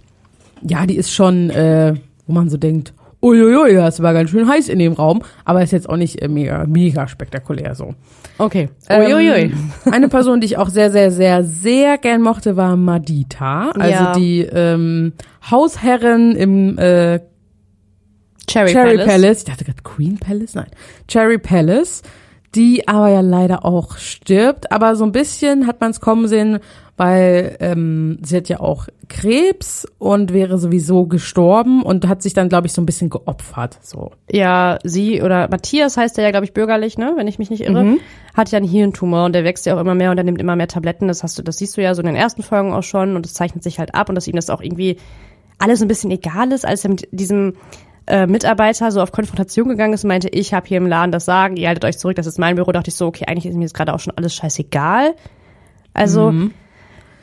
Ja, 0.61 0.85
die 0.85 0.95
ist 0.95 1.13
schon, 1.13 1.49
äh, 1.51 1.95
wo 2.27 2.33
man 2.33 2.49
so 2.49 2.57
denkt, 2.57 2.93
uiuiui, 3.21 3.73
das 3.75 4.01
war 4.01 4.13
ganz 4.13 4.29
schön 4.29 4.47
heiß 4.47 4.69
in 4.69 4.79
dem 4.79 4.93
Raum, 4.93 5.21
aber 5.45 5.61
ist 5.61 5.71
jetzt 5.71 5.89
auch 5.89 5.97
nicht 5.97 6.21
äh, 6.21 6.27
mega, 6.27 6.65
mega 6.67 7.07
spektakulär 7.07 7.75
so. 7.75 7.93
Okay. 8.37 8.69
Ähm, 8.87 9.01
Uiuiui. 9.01 9.53
Eine 9.91 10.07
Person, 10.07 10.39
die 10.39 10.45
ich 10.45 10.57
auch 10.57 10.69
sehr, 10.69 10.91
sehr, 10.91 11.11
sehr, 11.11 11.43
sehr 11.43 11.97
gern 11.97 12.21
mochte, 12.21 12.55
war 12.55 12.77
Madita. 12.77 13.71
Also 13.71 13.89
Ja. 13.91 14.13
die 14.13 14.41
ähm, 14.41 15.13
Hausherrin 15.51 16.35
im 16.35 16.77
äh, 16.77 17.19
Cherry, 18.47 18.71
Cherry 18.71 18.97
Palace. 18.97 19.07
Palace. 19.07 19.37
Ich 19.39 19.43
dachte 19.45 19.65
gerade 19.65 19.81
Queen 19.83 20.17
Palace, 20.17 20.55
nein. 20.55 20.67
Cherry 21.07 21.37
Palace, 21.37 22.01
die 22.55 22.87
aber 22.87 23.09
ja 23.09 23.21
leider 23.21 23.65
auch 23.65 23.97
stirbt. 23.97 24.71
Aber 24.71 24.95
so 24.95 25.03
ein 25.03 25.11
bisschen 25.11 25.67
hat 25.67 25.81
man 25.81 25.91
es 25.91 25.99
kommen 25.99 26.27
sehen, 26.27 26.59
weil 26.97 27.55
ähm, 27.61 28.19
sie 28.23 28.37
hat 28.37 28.49
ja 28.49 28.59
auch 28.59 28.87
Krebs 29.07 29.87
und 29.99 30.33
wäre 30.33 30.57
sowieso 30.57 31.05
gestorben 31.05 31.81
und 31.81 32.07
hat 32.07 32.21
sich 32.21 32.33
dann, 32.33 32.49
glaube 32.49 32.67
ich, 32.67 32.73
so 32.73 32.81
ein 32.81 32.85
bisschen 32.85 33.09
geopfert. 33.09 33.79
So. 33.81 34.11
Ja, 34.29 34.79
sie 34.83 35.21
oder 35.21 35.47
Matthias 35.49 35.95
heißt 35.95 36.17
er 36.17 36.25
ja, 36.25 36.31
glaube 36.31 36.45
ich, 36.45 36.53
bürgerlich, 36.53 36.97
ne, 36.97 37.13
wenn 37.15 37.27
ich 37.27 37.39
mich 37.39 37.49
nicht 37.49 37.61
irre, 37.61 37.97
hat 38.33 38.51
ja 38.51 38.57
einen 38.57 38.67
Hirntumor 38.67 39.25
und 39.25 39.33
der 39.33 39.45
wächst 39.45 39.65
ja 39.65 39.75
auch 39.75 39.79
immer 39.79 39.95
mehr 39.95 40.11
und 40.11 40.17
er 40.17 40.25
nimmt 40.25 40.41
immer 40.41 40.57
mehr 40.57 40.67
Tabletten. 40.67 41.07
Das 41.07 41.23
hast 41.23 41.37
du, 41.39 41.41
das 41.41 41.57
siehst 41.57 41.77
du 41.77 41.81
ja 41.81 41.95
so 41.95 42.01
in 42.01 42.07
den 42.07 42.15
ersten 42.15 42.43
Folgen 42.43 42.73
auch 42.73 42.83
schon 42.83 43.15
und 43.15 43.25
das 43.25 43.33
zeichnet 43.33 43.63
sich 43.63 43.79
halt 43.79 43.95
ab 43.95 44.09
und 44.09 44.15
dass 44.15 44.27
ihm 44.27 44.35
das 44.35 44.49
auch 44.49 44.61
irgendwie 44.61 44.97
alles 45.57 45.81
ein 45.81 45.87
bisschen 45.87 46.11
egal 46.11 46.51
ist, 46.51 46.65
als 46.65 46.83
er 46.83 46.89
mit 46.89 47.07
diesem 47.11 47.53
äh, 48.09 48.27
Mitarbeiter 48.27 48.91
so 48.91 49.01
auf 49.01 49.11
Konfrontation 49.11 49.69
gegangen 49.69 49.93
ist 49.93 50.03
und 50.03 50.09
meinte, 50.09 50.27
ich 50.29 50.53
habe 50.53 50.67
hier 50.67 50.77
im 50.77 50.87
Laden 50.87 51.11
das 51.11 51.25
Sagen, 51.25 51.55
ihr 51.57 51.67
haltet 51.67 51.85
euch 51.85 51.97
zurück, 51.97 52.15
das 52.15 52.27
ist 52.27 52.39
mein 52.39 52.55
Büro, 52.55 52.71
dachte 52.71 52.89
ich 52.89 52.95
so, 52.95 53.05
okay, 53.07 53.25
eigentlich 53.27 53.45
ist 53.45 53.55
mir 53.55 53.63
jetzt 53.63 53.73
gerade 53.75 53.93
auch 53.93 53.99
schon 53.99 54.13
alles 54.17 54.33
scheißegal. 54.35 55.15
Also, 55.93 56.33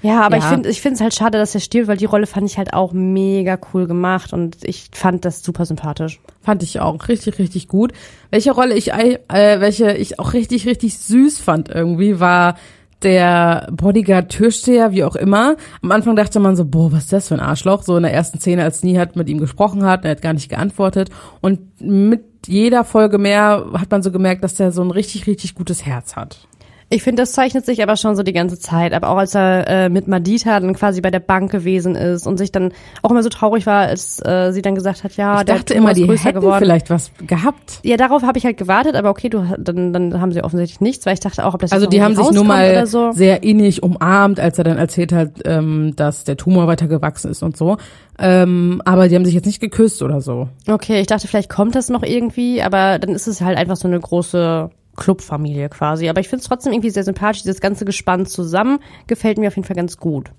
ja, 0.03 0.21
aber 0.23 0.37
Ja. 0.37 0.43
ich 0.43 0.49
finde 0.49 0.69
ich 0.69 0.81
finde 0.81 0.95
es 0.97 1.01
halt 1.01 1.15
schade, 1.15 1.39
dass 1.39 1.55
er 1.55 1.61
stirbt, 1.61 1.89
weil 1.89 1.97
die 1.97 2.05
Rolle 2.05 2.27
fand 2.27 2.49
ich 2.49 2.59
halt 2.59 2.73
auch 2.75 2.93
mega 2.93 3.59
cool 3.73 3.87
gemacht 3.87 4.33
und 4.33 4.59
ich 4.63 4.89
fand 4.93 5.25
das 5.25 5.43
super 5.43 5.65
sympathisch. 5.65 6.21
Fand 6.43 6.63
ich 6.63 6.79
auch 6.81 7.09
richtig, 7.09 7.39
richtig 7.39 7.67
gut. 7.69 7.93
Welche 8.31 8.53
Rolle 8.53 8.75
ich, 8.75 8.93
äh, 8.93 9.19
welche 9.29 9.93
ich 9.97 10.19
auch 10.21 10.33
richtig, 10.35 10.67
richtig 10.67 10.99
süß 10.99 11.41
fand 11.41 11.69
irgendwie, 11.69 12.21
war 12.21 12.57
der 13.03 13.69
Bodyguard 13.73 14.31
Türsteher, 14.31 14.93
wie 14.93 15.05
auch 15.05 15.17
immer. 15.17 15.57
Am 15.83 15.93
Anfang 15.93 16.17
dachte 16.17 16.41
man 16.41 16.57
so, 16.57 16.65
boah, 16.65 16.93
was 16.93 17.05
ist 17.05 17.13
das 17.13 17.29
für 17.29 17.35
ein 17.35 17.41
Arschloch? 17.41 17.83
So 17.83 17.97
in 17.97 18.03
der 18.03 18.13
ersten 18.13 18.41
Szene, 18.41 18.63
als 18.63 18.83
Nihat 18.83 19.17
mit 19.17 19.29
ihm 19.29 19.39
gesprochen 19.39 19.85
hat, 19.85 20.05
er 20.05 20.13
hat 20.13 20.23
gar 20.23 20.33
nicht 20.33 20.49
geantwortet. 20.49 21.11
Und 21.41 21.81
mit 21.81 22.25
jeder 22.47 22.85
Folge 22.85 23.19
mehr 23.19 23.67
hat 23.75 23.91
man 23.91 24.03
so 24.03 24.11
gemerkt, 24.11 24.45
dass 24.45 24.55
der 24.55 24.73
so 24.73 24.83
ein 24.83 24.91
richtig, 24.91 25.27
richtig 25.27 25.55
gutes 25.55 25.85
Herz 25.85 26.17
hat. 26.17 26.47
Ich 26.89 27.03
finde, 27.03 27.23
das 27.23 27.33
zeichnet 27.33 27.67
sich 27.67 27.83
aber 27.83 27.97
schon 27.97 28.15
so 28.15 28.23
die 28.23 28.33
ganze 28.33 28.61
Zeit. 28.61 28.93
Aber 28.95 29.09
auch 29.09 29.17
als 29.17 29.35
er 29.35 29.67
äh, 29.67 29.89
mit 29.89 30.07
Madita 30.07 30.61
dann 30.61 30.73
quasi 30.75 31.01
bei 31.01 31.11
der 31.11 31.19
Bank 31.19 31.51
gewesen 31.51 31.97
ist 31.97 32.29
und 32.29 32.39
sich 32.39 32.53
dann 32.53 32.73
auch 33.03 33.11
immer 33.11 33.25
so 33.25 33.29
traurig 33.29 33.67
war, 33.67 33.87
als 33.89 34.25
äh, 34.25 34.53
sie 34.53 34.63
dann 34.63 34.77
gesagt 34.77 35.03
hat, 35.03 35.17
ja, 35.17 35.41
Ich 35.41 35.47
der 35.47 35.57
dachte 35.57 35.75
Tumor 35.75 35.91
immer, 35.91 35.95
die 35.95 36.07
größer 36.07 36.25
hätten 36.27 36.41
geworden. 36.41 36.61
vielleicht 36.61 36.89
was 36.89 37.11
gehabt. 37.27 37.81
Ja, 37.83 37.97
darauf 37.97 38.23
habe 38.23 38.39
ich 38.39 38.45
halt 38.45 38.57
gewartet, 38.57 38.95
aber 38.95 39.11
okay, 39.11 39.29
du 39.29 39.45
dann, 39.59 39.93
dann 39.93 40.21
haben 40.21 40.31
sie 40.31 40.45
offensichtlich 40.45 40.81
nichts, 40.81 41.07
weil 41.07 41.15
ich 41.15 41.21
dachte 41.21 41.45
auch, 41.45 41.55
ob 41.55 41.61
das 41.61 41.73
Also 41.73 41.87
die 41.89 42.01
haben 42.03 42.15
sich 42.15 42.31
nur 42.31 42.45
mal 42.45 42.87
so. 42.87 43.11
sehr 43.11 43.43
innig 43.43 43.83
umarmt, 43.83 44.39
als 44.39 44.57
er 44.59 44.65
dann 44.65 44.79
erzählt 44.79 45.13
hat, 45.13 45.31
ähm, 45.45 45.95
dass 45.97 46.23
der 46.23 46.37
Tumor 46.37 46.69
weiter 46.69 46.87
gewachsen 46.87 47.33
ist 47.33 47.43
und 47.43 47.57
so. 47.57 47.79
Ähm, 48.19 48.81
aber 48.85 49.09
die 49.09 49.17
haben 49.17 49.25
sich 49.25 49.35
jetzt 49.35 49.47
nicht 49.47 49.61
geküsst 49.61 50.03
oder 50.03 50.21
so. 50.21 50.49
Okay, 50.69 51.01
ich 51.01 51.09
dachte, 51.09 51.27
vielleicht 51.27 51.51
kommt 51.51 51.75
das 51.75 51.89
noch 51.91 52.05
irgendwie, 52.05 52.63
aber 52.63 53.01
dann 53.01 53.11
ist 53.11 53.27
es 53.27 53.41
halt 53.41 53.59
einfach 53.59 53.77
so 53.77 53.89
eine 53.89 53.99
große 53.99 54.71
Clubfamilie 54.97 55.69
quasi. 55.69 56.09
Aber 56.09 56.21
ich 56.21 56.29
finde 56.29 56.43
es 56.43 56.49
trotzdem 56.49 56.73
irgendwie 56.73 56.91
sehr 56.91 57.05
sympathisch, 57.05 57.43
dieses 57.43 57.61
ganze 57.61 57.85
Gespann 57.85 58.27
zusammen 58.27 58.79
gefällt 59.07 59.39
mir 59.39 59.49
auf 59.49 59.57
jeden 59.57 59.67
Fall 59.67 59.77
ganz 59.77 59.99
gut. 59.99 60.31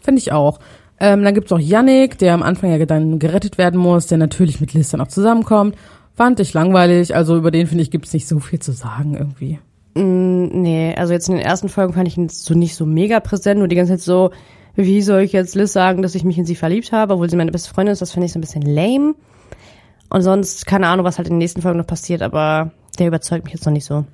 Finde 0.00 0.20
ich 0.20 0.32
auch. 0.32 0.58
Ähm, 1.00 1.24
dann 1.24 1.34
gibt's 1.34 1.52
auch 1.52 1.58
Yannick, 1.58 2.18
der 2.18 2.34
am 2.34 2.42
Anfang 2.42 2.70
ja 2.70 2.84
dann 2.84 3.18
gerettet 3.18 3.58
werden 3.58 3.80
muss, 3.80 4.06
der 4.06 4.18
natürlich 4.18 4.60
mit 4.60 4.72
Liz 4.74 4.90
dann 4.90 5.00
auch 5.00 5.08
zusammenkommt. 5.08 5.76
Fand 6.14 6.38
ich 6.40 6.52
langweilig, 6.52 7.14
also 7.16 7.36
über 7.36 7.50
den 7.50 7.66
finde 7.66 7.82
ich 7.82 7.90
gibt's 7.90 8.12
nicht 8.12 8.28
so 8.28 8.38
viel 8.38 8.58
zu 8.58 8.72
sagen 8.72 9.14
irgendwie. 9.14 9.58
Nee, 9.94 10.94
also 10.96 11.12
jetzt 11.12 11.28
in 11.28 11.36
den 11.36 11.44
ersten 11.44 11.68
Folgen 11.68 11.92
fand 11.92 12.08
ich 12.08 12.16
ihn 12.16 12.28
so 12.28 12.54
nicht 12.54 12.76
so 12.76 12.86
mega 12.86 13.20
präsent, 13.20 13.58
nur 13.58 13.68
die 13.68 13.76
ganze 13.76 13.92
Zeit 13.92 14.00
so, 14.00 14.30
wie 14.74 15.02
soll 15.02 15.22
ich 15.22 15.32
jetzt 15.32 15.54
Liz 15.54 15.72
sagen, 15.72 16.02
dass 16.02 16.14
ich 16.14 16.24
mich 16.24 16.38
in 16.38 16.46
sie 16.46 16.54
verliebt 16.54 16.92
habe, 16.92 17.14
obwohl 17.14 17.28
sie 17.28 17.36
meine 17.36 17.52
beste 17.52 17.70
Freundin 17.70 17.92
ist, 17.92 18.00
das 18.00 18.12
finde 18.12 18.26
ich 18.26 18.32
so 18.32 18.38
ein 18.38 18.42
bisschen 18.42 18.62
lame. 18.62 19.14
Und 20.08 20.22
sonst, 20.22 20.66
keine 20.66 20.88
Ahnung, 20.88 21.04
was 21.04 21.18
halt 21.18 21.28
in 21.28 21.34
den 21.34 21.38
nächsten 21.38 21.62
Folgen 21.62 21.78
noch 21.78 21.86
passiert, 21.86 22.22
aber 22.22 22.72
der 22.98 23.08
überzeugt 23.08 23.44
mich 23.44 23.54
jetzt 23.54 23.66
noch 23.66 23.72
nicht 23.72 23.84
so. 23.84 24.04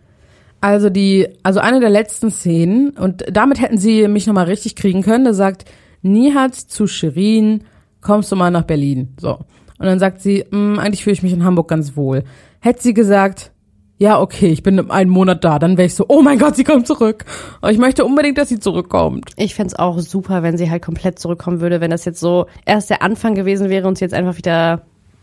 Also 0.60 0.90
die, 0.90 1.28
also 1.42 1.60
eine 1.60 1.80
der 1.80 1.90
letzten 1.90 2.30
Szenen, 2.30 2.90
und 2.90 3.24
damit 3.30 3.60
hätten 3.60 3.78
sie 3.78 4.08
mich 4.08 4.26
nochmal 4.26 4.46
richtig 4.46 4.74
kriegen 4.74 5.02
können, 5.02 5.24
da 5.24 5.32
sagt 5.32 5.64
Nihat 6.02 6.54
zu 6.54 6.86
Shirin, 6.86 7.64
kommst 8.00 8.30
du 8.32 8.36
mal 8.36 8.50
nach 8.50 8.64
Berlin. 8.64 9.14
So. 9.20 9.34
Und 9.78 9.86
dann 9.86 9.98
sagt 9.98 10.20
sie, 10.20 10.44
"Mm, 10.50 10.78
eigentlich 10.78 11.04
fühle 11.04 11.14
ich 11.14 11.22
mich 11.22 11.32
in 11.32 11.44
Hamburg 11.44 11.68
ganz 11.68 11.96
wohl. 11.96 12.24
Hätte 12.60 12.82
sie 12.82 12.94
gesagt, 12.94 13.52
ja, 13.98 14.20
okay, 14.20 14.48
ich 14.48 14.62
bin 14.62 14.90
einen 14.90 15.10
Monat 15.10 15.44
da, 15.44 15.58
dann 15.58 15.76
wäre 15.76 15.86
ich 15.86 15.94
so, 15.94 16.04
oh 16.08 16.22
mein 16.22 16.38
Gott, 16.38 16.54
sie 16.54 16.64
kommt 16.64 16.86
zurück. 16.86 17.24
Aber 17.60 17.72
ich 17.72 17.78
möchte 17.78 18.04
unbedingt, 18.04 18.38
dass 18.38 18.48
sie 18.48 18.60
zurückkommt. 18.60 19.30
Ich 19.36 19.54
fänd's 19.56 19.74
auch 19.74 19.98
super, 19.98 20.42
wenn 20.44 20.56
sie 20.56 20.70
halt 20.70 20.84
komplett 20.84 21.18
zurückkommen 21.18 21.60
würde, 21.60 21.80
wenn 21.80 21.90
das 21.90 22.04
jetzt 22.04 22.20
so 22.20 22.46
erst 22.64 22.90
der 22.90 23.02
Anfang 23.02 23.34
gewesen 23.34 23.70
wäre 23.70 23.88
und 23.88 23.98
sie 23.98 24.04
jetzt 24.04 24.14
einfach 24.14 24.36
wieder 24.36 24.82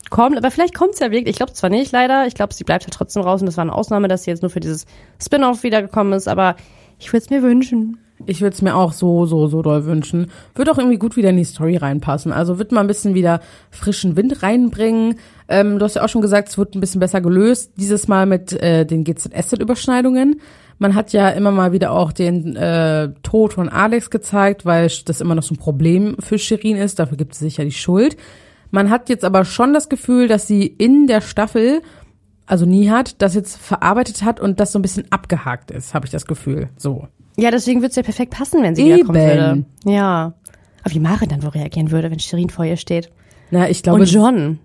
kommt. 0.10 0.38
Aber 0.38 0.52
vielleicht 0.52 0.76
kommt's 0.76 1.00
ja 1.00 1.12
wirklich. 1.12 1.32
Ich 1.32 1.38
glaube 1.38 1.54
zwar 1.54 1.70
nicht, 1.70 1.92
leider. 1.92 2.28
Ich 2.28 2.36
glaube, 2.36 2.54
sie 2.54 2.64
bleibt 2.64 2.84
halt 2.84 2.94
trotzdem 2.94 3.24
raus 3.24 3.42
und 3.42 3.48
das 3.48 3.58
war 3.58 3.64
eine 3.64 3.74
Ausnahme, 3.74 4.08
dass 4.08 4.24
sie 4.24 4.32
jetzt 4.32 4.42
nur 4.42 4.50
für 4.50 4.60
dieses 4.60 4.86
Spin-off 5.22 5.64
wiedergekommen 5.64 6.14
ist. 6.14 6.28
Aber 6.28 6.56
ich 7.00 7.12
würde 7.12 7.24
es 7.24 7.30
mir 7.30 7.42
wünschen. 7.42 8.00
Ich 8.26 8.42
würde 8.42 8.54
es 8.54 8.62
mir 8.62 8.76
auch 8.76 8.94
so, 8.94 9.26
so, 9.26 9.48
so 9.48 9.62
doll 9.62 9.86
wünschen. 9.86 10.32
Wird 10.56 10.70
auch 10.70 10.78
irgendwie 10.78 10.98
gut 10.98 11.18
wieder 11.18 11.30
in 11.30 11.38
die 11.38 11.44
Story 11.44 11.76
reinpassen. 11.76 12.32
Also 12.32 12.58
wird 12.60 12.72
mal 12.72 12.82
ein 12.82 12.88
bisschen 12.88 13.14
wieder 13.14 13.42
frischen 13.72 14.16
Wind 14.16 14.42
reinbringen. 14.42 15.20
Ähm, 15.50 15.80
du 15.80 15.86
hast 15.86 15.96
ja 15.96 16.04
auch 16.04 16.10
schon 16.10 16.22
gesagt, 16.22 16.50
es 16.50 16.58
wird 16.58 16.76
ein 16.76 16.80
bisschen 16.80 17.02
besser 17.02 17.20
gelöst. 17.20 17.74
Dieses 17.76 18.08
Mal 18.08 18.26
mit 18.26 18.54
äh, 18.54 18.86
den 18.86 19.04
GZS-Überschneidungen. 19.04 20.40
Man 20.78 20.96
hat 20.96 21.14
ja 21.14 21.30
immer 21.30 21.52
mal 21.52 21.72
wieder 21.72 21.92
auch 21.92 22.12
den 22.12 22.56
äh, 22.56 23.10
Tod 23.22 23.54
von 23.54 23.70
Alex 23.70 24.10
gezeigt, 24.10 24.66
weil 24.66 24.90
das 25.06 25.22
immer 25.22 25.36
noch 25.36 25.44
so 25.44 25.54
ein 25.54 25.58
Problem 25.58 26.16
für 26.20 26.38
Shirin 26.38 26.78
ist. 26.78 27.00
Dafür 27.00 27.18
gibt 27.18 27.36
sie 27.36 27.46
sich 27.46 27.58
ja 27.58 27.66
die 27.66 27.72
Schuld. 27.72 28.16
Man 28.72 28.90
hat 28.90 29.10
jetzt 29.10 29.24
aber 29.24 29.46
schon 29.46 29.74
das 29.74 29.90
Gefühl, 29.90 30.28
dass 30.28 30.48
sie 30.48 30.66
in 30.66 31.08
der 31.08 31.22
Staffel, 31.22 31.82
also 32.46 32.66
nie 32.66 32.90
hat, 32.90 33.22
das 33.22 33.36
jetzt 33.36 33.58
verarbeitet 33.58 34.24
hat 34.24 34.40
und 34.40 34.60
das 34.60 34.72
so 34.72 34.80
ein 34.80 34.82
bisschen 34.82 35.06
abgehakt 35.12 35.72
ist, 35.72 35.94
habe 35.94 36.06
ich 36.06 36.12
das 36.12 36.26
Gefühl. 36.26 36.70
So. 36.78 37.08
Ja, 37.38 37.52
deswegen 37.52 37.82
wird's 37.82 37.96
ja 37.96 38.04
perfekt 38.04 38.32
passen, 38.34 38.64
wenn 38.64 38.76
sie 38.76 38.86
wiederkommen 38.86 39.20
Eben. 39.20 39.38
würde. 39.38 39.66
Ja. 39.86 40.34
Aber 40.84 40.94
wie 40.94 41.00
Maren 41.00 41.28
dann 41.30 41.44
wohl 41.44 41.50
reagieren 41.50 41.92
würde, 41.92 42.12
wenn 42.12 42.20
Shirin 42.20 42.50
vor 42.50 42.66
ihr 42.66 42.78
steht. 42.78 43.10
Na, 43.52 43.70
ich 43.70 43.84
glaube, 43.84 44.02
Und 44.02 44.12
John. 44.12 44.60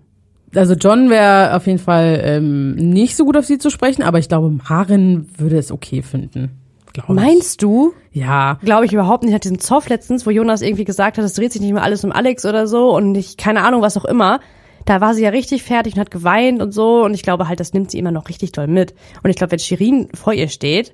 also 0.55 0.73
John 0.75 1.09
wäre 1.09 1.55
auf 1.55 1.67
jeden 1.67 1.79
Fall 1.79 2.21
ähm, 2.23 2.75
nicht 2.75 3.15
so 3.15 3.25
gut 3.25 3.37
auf 3.37 3.45
sie 3.45 3.57
zu 3.57 3.69
sprechen, 3.69 4.03
aber 4.03 4.19
ich 4.19 4.29
glaube, 4.29 4.49
Maren 4.49 5.27
würde 5.37 5.57
es 5.57 5.71
okay 5.71 6.01
finden. 6.01 6.60
Glaube 6.93 7.13
ich. 7.13 7.19
Meinst 7.21 7.61
du? 7.61 7.93
Ja. 8.11 8.59
Glaube 8.63 8.85
ich 8.85 8.93
überhaupt 8.93 9.23
nicht. 9.23 9.33
Hat 9.33 9.43
diesen 9.43 9.59
Zoff 9.59 9.87
letztens, 9.89 10.25
wo 10.25 10.29
Jonas 10.29 10.61
irgendwie 10.61 10.83
gesagt 10.85 11.17
hat, 11.17 11.23
es 11.25 11.33
dreht 11.33 11.53
sich 11.53 11.61
nicht 11.61 11.73
mehr 11.73 11.83
alles 11.83 12.03
um 12.03 12.11
Alex 12.11 12.45
oder 12.45 12.67
so 12.67 12.95
und 12.95 13.15
ich, 13.15 13.37
keine 13.37 13.63
Ahnung, 13.63 13.81
was 13.81 13.97
auch 13.97 14.05
immer. 14.05 14.39
Da 14.85 14.99
war 14.99 15.13
sie 15.13 15.23
ja 15.23 15.29
richtig 15.29 15.63
fertig 15.63 15.93
und 15.93 15.99
hat 15.99 16.11
geweint 16.11 16.61
und 16.61 16.73
so 16.73 17.03
und 17.05 17.13
ich 17.13 17.21
glaube 17.23 17.47
halt, 17.47 17.59
das 17.59 17.73
nimmt 17.73 17.91
sie 17.91 17.99
immer 17.99 18.11
noch 18.11 18.29
richtig 18.29 18.51
doll 18.51 18.67
mit. 18.67 18.93
Und 19.23 19.29
ich 19.29 19.35
glaube, 19.35 19.51
wenn 19.51 19.59
Shirin 19.59 20.09
vor 20.13 20.33
ihr 20.33 20.47
steht, 20.49 20.93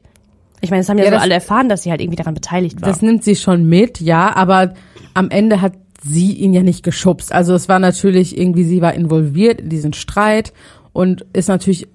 ich 0.62 0.70
meine, 0.72 0.82
es 0.82 0.90
haben 0.90 0.98
ja, 0.98 1.06
Ja, 1.06 1.10
so 1.12 1.16
das- 1.16 1.24
alle 1.24 1.34
erfahren, 1.36 1.70
dass 1.70 1.84
sie 1.84 1.92
halt 1.92 2.02
irgendwie 2.02 2.18
daran 2.18 2.34
beteiligt 2.34 2.82
war. 2.82 2.90
Das 2.90 3.02
nimmt 3.02 3.24
sie 3.24 3.36
schon 3.36 3.66
mit, 3.68 4.02
ja, 4.02 4.36
aber 4.36 4.74
am 5.14 5.30
Ende 5.30 5.62
hat 5.62 5.74
sie 6.04 6.34
ihn 6.34 6.54
ja 6.54 6.64
nicht 6.64 6.84
geschubst. 6.84 7.32
Also 7.32 7.54
es 7.56 7.70
war 7.70 7.80
natürlich 7.80 8.38
irgendwie, 8.38 8.64
sie 8.66 8.82
war 8.82 8.94
involviert 8.94 9.62
in 9.62 9.70
diesen 9.70 9.94
Streit 9.94 10.54
und 10.94 11.26
ist 11.34 11.48
natürlich 11.48 11.88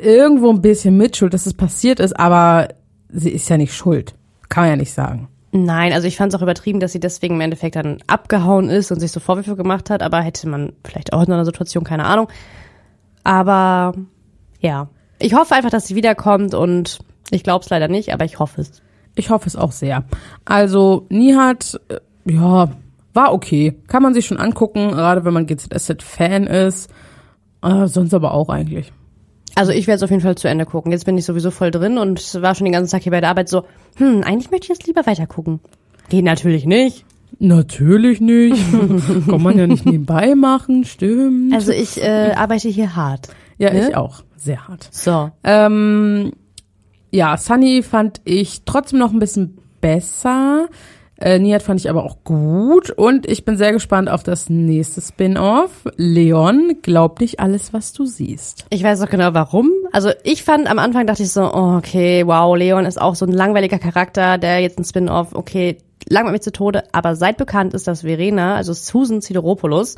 irgendwo 0.00 0.50
ein 0.50 0.62
bisschen 0.62 0.96
mitschuld, 0.96 1.34
dass 1.34 1.46
es 1.46 1.54
passiert 1.54 2.00
ist, 2.00 2.18
aber 2.18 2.68
sie 3.12 3.30
ist 3.30 3.48
ja 3.48 3.56
nicht 3.56 3.74
schuld. 3.74 4.14
Kann 4.48 4.64
man 4.64 4.70
ja 4.70 4.76
nicht 4.76 4.92
sagen. 4.92 5.28
Nein, 5.52 5.92
also 5.92 6.06
ich 6.06 6.16
fand 6.16 6.32
es 6.32 6.38
auch 6.38 6.42
übertrieben, 6.42 6.78
dass 6.78 6.92
sie 6.92 7.00
deswegen 7.00 7.34
im 7.34 7.40
Endeffekt 7.40 7.74
dann 7.74 7.98
abgehauen 8.06 8.68
ist 8.68 8.92
und 8.92 9.00
sich 9.00 9.10
so 9.10 9.18
Vorwürfe 9.18 9.56
gemacht 9.56 9.90
hat, 9.90 10.02
aber 10.02 10.20
hätte 10.20 10.48
man 10.48 10.72
vielleicht 10.84 11.12
auch 11.12 11.22
in 11.22 11.32
einer 11.32 11.44
Situation, 11.44 11.82
keine 11.82 12.04
Ahnung. 12.04 12.28
Aber 13.24 13.94
ja, 14.60 14.88
ich 15.18 15.34
hoffe 15.34 15.54
einfach, 15.54 15.70
dass 15.70 15.88
sie 15.88 15.96
wiederkommt 15.96 16.54
und 16.54 17.00
ich 17.30 17.42
glaube 17.42 17.64
es 17.64 17.70
leider 17.70 17.88
nicht, 17.88 18.12
aber 18.12 18.24
ich 18.24 18.38
hoffe 18.38 18.60
es. 18.60 18.80
Ich 19.16 19.30
hoffe 19.30 19.48
es 19.48 19.56
auch 19.56 19.72
sehr. 19.72 20.04
Also 20.44 21.06
Nihat, 21.08 21.80
äh, 21.88 21.98
ja, 22.30 22.70
war 23.12 23.32
okay. 23.32 23.76
Kann 23.88 24.04
man 24.04 24.14
sich 24.14 24.26
schon 24.26 24.38
angucken, 24.38 24.90
gerade 24.90 25.24
wenn 25.24 25.34
man 25.34 25.46
GZSZ-Fan 25.46 26.46
ist. 26.46 26.90
Äh, 27.62 27.86
sonst 27.86 28.14
aber 28.14 28.34
auch 28.34 28.48
eigentlich. 28.48 28.92
Also 29.60 29.72
ich 29.72 29.86
werde 29.86 29.96
es 29.96 30.02
auf 30.02 30.08
jeden 30.08 30.22
Fall 30.22 30.36
zu 30.36 30.48
Ende 30.48 30.64
gucken. 30.64 30.90
Jetzt 30.90 31.04
bin 31.04 31.18
ich 31.18 31.26
sowieso 31.26 31.50
voll 31.50 31.70
drin 31.70 31.98
und 31.98 32.40
war 32.40 32.54
schon 32.54 32.64
den 32.64 32.72
ganzen 32.72 32.92
Tag 32.92 33.02
hier 33.02 33.12
bei 33.12 33.20
der 33.20 33.28
Arbeit 33.28 33.50
so, 33.50 33.64
hm, 33.96 34.22
eigentlich 34.24 34.50
möchte 34.50 34.64
ich 34.64 34.68
jetzt 34.70 34.86
lieber 34.86 35.04
weiter 35.04 35.26
gucken. 35.26 35.60
Geht 36.08 36.24
natürlich 36.24 36.64
nicht. 36.64 37.04
Natürlich 37.40 38.22
nicht. 38.22 38.56
Kann 39.28 39.42
man 39.42 39.58
ja 39.58 39.66
nicht 39.66 39.84
nebenbei 39.84 40.34
machen, 40.34 40.86
stimmt. 40.86 41.52
Also 41.52 41.72
ich 41.72 42.02
äh, 42.02 42.32
arbeite 42.34 42.70
hier 42.70 42.96
hart. 42.96 43.28
ja, 43.58 43.70
ne? 43.70 43.90
ich 43.90 43.96
auch. 43.96 44.22
Sehr 44.34 44.66
hart. 44.66 44.88
So. 44.90 45.30
Ähm, 45.44 46.32
ja, 47.10 47.36
Sunny 47.36 47.82
fand 47.82 48.22
ich 48.24 48.62
trotzdem 48.64 48.98
noch 48.98 49.12
ein 49.12 49.18
bisschen 49.18 49.58
besser. 49.82 50.68
Äh, 51.20 51.38
Nihat 51.38 51.62
fand 51.62 51.78
ich 51.78 51.90
aber 51.90 52.04
auch 52.04 52.24
gut. 52.24 52.90
Und 52.90 53.28
ich 53.28 53.44
bin 53.44 53.56
sehr 53.56 53.72
gespannt 53.72 54.08
auf 54.08 54.22
das 54.22 54.48
nächste 54.48 55.00
Spin-off. 55.00 55.84
Leon, 55.96 56.78
glaub 56.82 57.20
nicht 57.20 57.40
alles, 57.40 57.72
was 57.72 57.92
du 57.92 58.06
siehst. 58.06 58.64
Ich 58.70 58.82
weiß 58.82 59.02
auch 59.02 59.10
genau 59.10 59.34
warum. 59.34 59.70
Also 59.92 60.10
ich 60.24 60.42
fand 60.42 60.68
am 60.68 60.78
Anfang 60.78 61.06
dachte 61.06 61.22
ich 61.22 61.30
so, 61.30 61.42
oh, 61.42 61.76
okay, 61.76 62.26
wow, 62.26 62.56
Leon 62.56 62.86
ist 62.86 63.00
auch 63.00 63.14
so 63.14 63.26
ein 63.26 63.32
langweiliger 63.32 63.78
Charakter, 63.78 64.38
der 64.38 64.60
jetzt 64.60 64.78
ein 64.78 64.84
Spin-off, 64.84 65.34
okay, 65.34 65.78
langweilt 66.08 66.32
mich 66.32 66.42
zu 66.42 66.52
Tode. 66.52 66.84
Aber 66.92 67.14
seit 67.16 67.36
bekannt 67.36 67.74
ist, 67.74 67.86
dass 67.86 68.02
Verena, 68.02 68.56
also 68.56 68.72
Susan 68.72 69.20
Sideropoulos, 69.20 69.96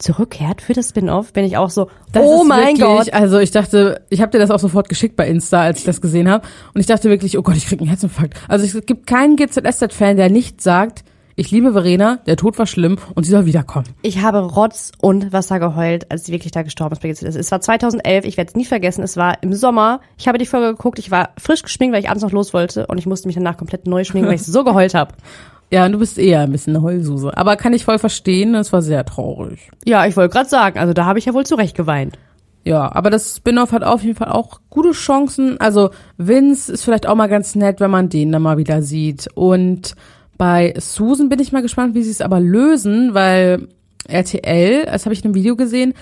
zurückkehrt 0.00 0.62
für 0.62 0.72
das 0.72 0.88
Spin-off, 0.90 1.32
bin 1.32 1.44
ich 1.44 1.56
auch 1.56 1.70
so, 1.70 1.88
Das 2.12 2.24
oh 2.24 2.44
mein 2.44 2.78
wirklich, 2.78 2.80
Gott. 2.80 3.12
Also 3.12 3.38
ich 3.38 3.50
dachte, 3.50 4.02
ich 4.10 4.20
habe 4.20 4.32
dir 4.32 4.38
das 4.38 4.50
auch 4.50 4.58
sofort 4.58 4.88
geschickt 4.88 5.16
bei 5.16 5.28
Insta, 5.28 5.62
als 5.62 5.80
ich 5.80 5.84
das 5.84 6.00
gesehen 6.00 6.28
habe. 6.28 6.46
Und 6.74 6.80
ich 6.80 6.86
dachte 6.86 7.08
wirklich, 7.08 7.38
oh 7.38 7.42
Gott, 7.42 7.56
ich 7.56 7.66
krieg 7.66 7.80
einen 7.80 7.88
Herzinfarkt. 7.88 8.34
Also 8.48 8.64
es 8.64 8.86
gibt 8.86 9.06
keinen 9.06 9.36
GZSZ-Fan, 9.36 10.16
der 10.16 10.30
nicht 10.30 10.60
sagt, 10.60 11.04
ich 11.36 11.50
liebe 11.50 11.72
Verena, 11.72 12.16
der 12.26 12.36
Tod 12.36 12.58
war 12.58 12.66
schlimm 12.66 12.98
und 13.14 13.24
sie 13.24 13.30
soll 13.30 13.46
wiederkommen. 13.46 13.86
Ich 14.02 14.20
habe 14.20 14.40
Rotz 14.40 14.92
und 15.00 15.32
Wasser 15.32 15.58
geheult, 15.58 16.10
als 16.10 16.26
sie 16.26 16.32
wirklich 16.32 16.52
da 16.52 16.62
gestorben 16.62 16.92
ist 16.92 17.00
bei 17.00 17.08
GZSZ. 17.08 17.36
Es 17.36 17.50
war 17.50 17.60
2011, 17.60 18.26
ich 18.26 18.36
werde 18.36 18.48
es 18.48 18.56
nie 18.56 18.66
vergessen, 18.66 19.02
es 19.02 19.16
war 19.16 19.42
im 19.42 19.54
Sommer. 19.54 20.00
Ich 20.18 20.28
habe 20.28 20.36
die 20.36 20.44
Folge 20.44 20.68
geguckt, 20.76 20.98
ich 20.98 21.10
war 21.10 21.30
frisch 21.38 21.62
geschminkt, 21.62 21.94
weil 21.94 22.02
ich 22.02 22.10
abends 22.10 22.24
noch 22.24 22.32
los 22.32 22.52
wollte 22.52 22.86
und 22.88 22.98
ich 22.98 23.06
musste 23.06 23.28
mich 23.28 23.36
danach 23.36 23.56
komplett 23.56 23.86
neu 23.86 24.04
schminken, 24.04 24.28
weil 24.28 24.36
ich 24.36 24.44
so 24.44 24.64
geheult 24.64 24.94
habe. 24.94 25.14
Ja, 25.70 25.88
du 25.88 25.98
bist 25.98 26.18
eher 26.18 26.40
ein 26.40 26.52
bisschen 26.52 26.74
eine 26.74 26.84
Heulsuse. 26.84 27.36
Aber 27.36 27.56
kann 27.56 27.72
ich 27.72 27.84
voll 27.84 27.98
verstehen, 27.98 28.54
es 28.54 28.72
war 28.72 28.82
sehr 28.82 29.04
traurig. 29.04 29.70
Ja, 29.84 30.06
ich 30.06 30.16
wollte 30.16 30.32
gerade 30.32 30.48
sagen, 30.48 30.78
also 30.78 30.92
da 30.92 31.04
habe 31.04 31.18
ich 31.18 31.26
ja 31.26 31.34
wohl 31.34 31.46
zurecht 31.46 31.76
geweint. 31.76 32.18
Ja, 32.64 32.94
aber 32.94 33.08
das 33.08 33.36
Spin-off 33.36 33.72
hat 33.72 33.84
auf 33.84 34.02
jeden 34.02 34.16
Fall 34.16 34.28
auch 34.28 34.60
gute 34.68 34.90
Chancen. 34.90 35.58
Also 35.60 35.90
Vince 36.18 36.72
ist 36.72 36.84
vielleicht 36.84 37.06
auch 37.06 37.14
mal 37.14 37.28
ganz 37.28 37.54
nett, 37.54 37.80
wenn 37.80 37.90
man 37.90 38.08
den 38.08 38.32
dann 38.32 38.42
mal 38.42 38.58
wieder 38.58 38.82
sieht. 38.82 39.28
Und 39.34 39.94
bei 40.36 40.74
Susan 40.76 41.28
bin 41.28 41.38
ich 41.38 41.52
mal 41.52 41.62
gespannt, 41.62 41.94
wie 41.94 42.02
sie 42.02 42.10
es 42.10 42.20
aber 42.20 42.40
lösen, 42.40 43.14
weil 43.14 43.68
RTL, 44.08 44.86
das 44.86 45.06
habe 45.06 45.14
ich 45.14 45.20
in 45.20 45.26
einem 45.26 45.34
Video 45.34 45.56
gesehen, 45.56 45.94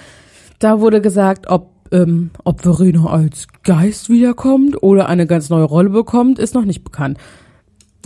da 0.58 0.80
wurde 0.80 1.00
gesagt, 1.00 1.48
ob 1.48 1.70
ähm, 1.90 2.30
ob 2.44 2.60
Verena 2.60 3.06
als 3.06 3.46
Geist 3.64 4.10
wiederkommt 4.10 4.82
oder 4.82 5.08
eine 5.08 5.26
ganz 5.26 5.48
neue 5.48 5.64
Rolle 5.64 5.88
bekommt, 5.90 6.38
ist 6.38 6.54
noch 6.54 6.64
nicht 6.64 6.84
bekannt. 6.84 7.18